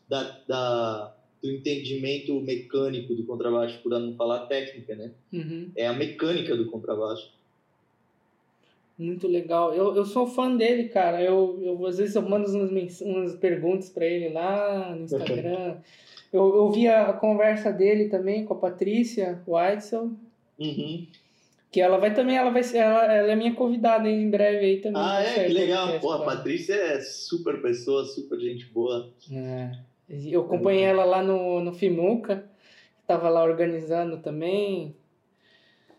da, 0.09 0.23
da 0.47 1.15
do 1.43 1.51
entendimento 1.51 2.33
mecânico 2.41 3.13
do 3.13 3.23
contrabaixo, 3.23 3.79
por 3.83 3.91
não 3.91 4.15
falar 4.15 4.47
técnica, 4.47 4.95
né? 4.95 5.11
Uhum. 5.31 5.69
É 5.75 5.85
a 5.85 5.93
mecânica 5.93 6.55
do 6.55 6.65
contrabaixo. 6.71 7.31
Muito 8.97 9.27
legal. 9.27 9.71
Eu, 9.71 9.95
eu 9.95 10.03
sou 10.03 10.25
fã 10.25 10.55
dele, 10.55 10.85
cara. 10.85 11.21
Eu, 11.21 11.59
eu 11.61 11.85
às 11.85 11.99
vezes 11.99 12.15
eu 12.15 12.23
mando 12.23 12.49
umas, 12.49 13.01
umas 13.01 13.35
perguntas 13.35 13.89
para 13.89 14.07
ele 14.07 14.29
lá 14.29 14.95
no 14.95 15.03
Instagram. 15.03 15.77
Eu, 16.33 16.55
eu 16.55 16.71
vi 16.71 16.87
a 16.87 17.11
conversa 17.11 17.73
dele 17.73 18.07
também 18.07 18.45
com 18.45 18.53
a 18.53 18.57
Patrícia 18.57 19.43
Weitzel, 19.45 20.11
Uhum. 20.61 21.07
Que 21.71 21.79
ela 21.79 21.97
vai 21.97 22.13
também, 22.13 22.35
ela 22.35 22.51
vai 22.51 22.63
ser, 22.63 22.79
ela, 22.79 23.05
ela 23.05 23.31
é 23.31 23.35
minha 23.35 23.55
convidada 23.55 24.09
em 24.09 24.29
breve 24.29 24.65
aí 24.65 24.81
também. 24.81 25.01
Ah, 25.01 25.21
vai 25.23 25.39
é? 25.39 25.45
Que 25.45 25.53
legal. 25.53 25.87
podcast 25.87 26.05
Pô, 26.05 26.11
a. 26.11 26.25
Patrícia 26.25 26.73
é 26.73 26.99
super 26.99 27.61
pessoa, 27.61 28.03
super 28.03 28.37
gente 28.39 28.65
boa. 28.65 29.09
É. 29.31 29.71
Eu 30.09 30.41
acompanhei 30.41 30.83
ela 30.83 31.05
lá 31.05 31.23
no, 31.23 31.61
no 31.61 31.73
Fimuca, 31.73 32.43
tava 33.07 33.29
lá 33.29 33.41
organizando 33.41 34.17
também. 34.17 34.93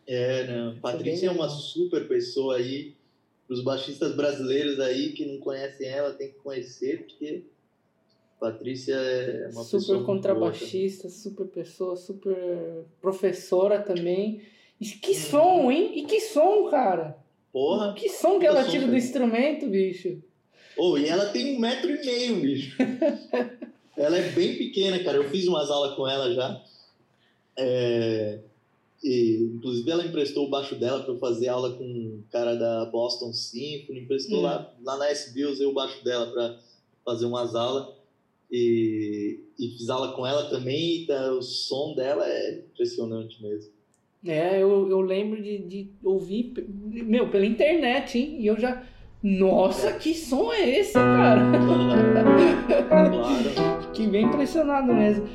É, 0.07 0.47
não. 0.47 0.79
Patrícia 0.79 1.29
é 1.29 1.31
uma 1.31 1.49
super 1.49 2.07
pessoa 2.07 2.57
aí. 2.57 2.95
Os 3.49 3.65
baixistas 3.65 4.15
brasileiros 4.15 4.79
aí 4.79 5.13
que 5.13 5.25
não 5.25 5.39
conhecem 5.39 5.89
ela 5.89 6.13
tem 6.13 6.29
que 6.29 6.39
conhecer, 6.39 7.07
porque 7.07 7.45
Patrícia 8.39 8.95
é 8.95 9.49
uma 9.53 9.63
pessoa. 9.63 9.81
super 9.81 9.95
muito 9.95 10.05
boa 10.05 10.17
contrabaixista, 10.17 11.09
super 11.09 11.47
pessoa, 11.47 11.97
super 11.97 12.85
professora 13.01 13.81
também. 13.81 14.43
Que 15.01 15.15
som, 15.15 15.71
hein? 15.71 15.93
E 15.95 16.05
que 16.05 16.21
som, 16.21 16.69
cara? 16.69 17.17
Porra! 17.53 17.95
Que 17.95 18.09
som 18.09 18.39
que 18.39 18.47
ela 18.47 18.65
som, 18.65 18.71
tira 18.71 18.87
do 18.87 18.97
instrumento, 18.97 19.67
bicho? 19.69 20.23
Oh, 20.77 20.97
e 20.97 21.07
ela 21.07 21.27
tem 21.27 21.57
um 21.57 21.61
metro 21.61 21.91
e 21.91 22.05
meio, 22.05 22.41
bicho. 22.41 22.77
ela 23.97 24.19
é 24.19 24.31
bem 24.31 24.57
pequena, 24.57 25.03
cara. 25.05 25.19
Eu 25.19 25.29
fiz 25.31 25.47
umas 25.47 25.71
aulas 25.71 25.95
com 25.95 26.09
ela 26.09 26.33
já. 26.35 26.63
É, 27.57 28.39
e, 29.03 29.51
inclusive, 29.55 29.91
ela 29.91 30.07
emprestou 30.07 30.47
o 30.47 30.51
baixo 30.51 30.77
dela 30.77 31.03
para 31.03 31.13
eu 31.13 31.19
fazer 31.19 31.49
aula 31.49 31.75
com 31.75 31.85
um 31.85 32.23
cara 32.31 32.55
da 32.55 32.85
Boston 32.87 33.33
Symphony. 33.33 34.01
Emprestou 34.01 34.39
Hum. 34.39 34.43
lá, 34.43 34.73
lá 34.83 34.97
na 34.97 35.11
SB, 35.11 35.45
eu 35.45 35.51
usei 35.51 35.67
o 35.67 35.75
baixo 35.75 36.03
dela 36.05 36.27
para 36.33 36.59
fazer 37.05 37.27
umas 37.27 37.55
aulas. 37.55 37.95
E, 38.51 39.41
e 39.59 39.69
fiz 39.71 39.89
aula 39.91 40.13
com 40.13 40.27
ela 40.27 40.49
também. 40.49 41.03
E 41.03 41.07
tá, 41.07 41.33
o 41.33 41.43
som 41.43 41.95
dela 41.95 42.27
é 42.27 42.61
impressionante 42.61 43.43
mesmo. 43.43 43.71
É, 44.27 44.63
eu, 44.63 44.89
eu 44.89 45.01
lembro 45.01 45.43
de, 45.43 45.59
de 45.59 45.91
ouvir, 46.03 46.55
meu, 46.69 47.29
pela 47.29 47.45
internet, 47.45 48.19
hein? 48.19 48.37
E 48.41 48.47
eu 48.47 48.59
já. 48.59 48.83
Nossa, 49.23 49.93
que 49.93 50.15
som 50.15 50.53
é 50.53 50.79
esse, 50.79 50.95
cara? 50.95 51.43
claro. 52.89 53.83
Fiquei 53.87 54.07
bem 54.07 54.25
impressionado 54.27 54.93
mesmo. 54.93 55.27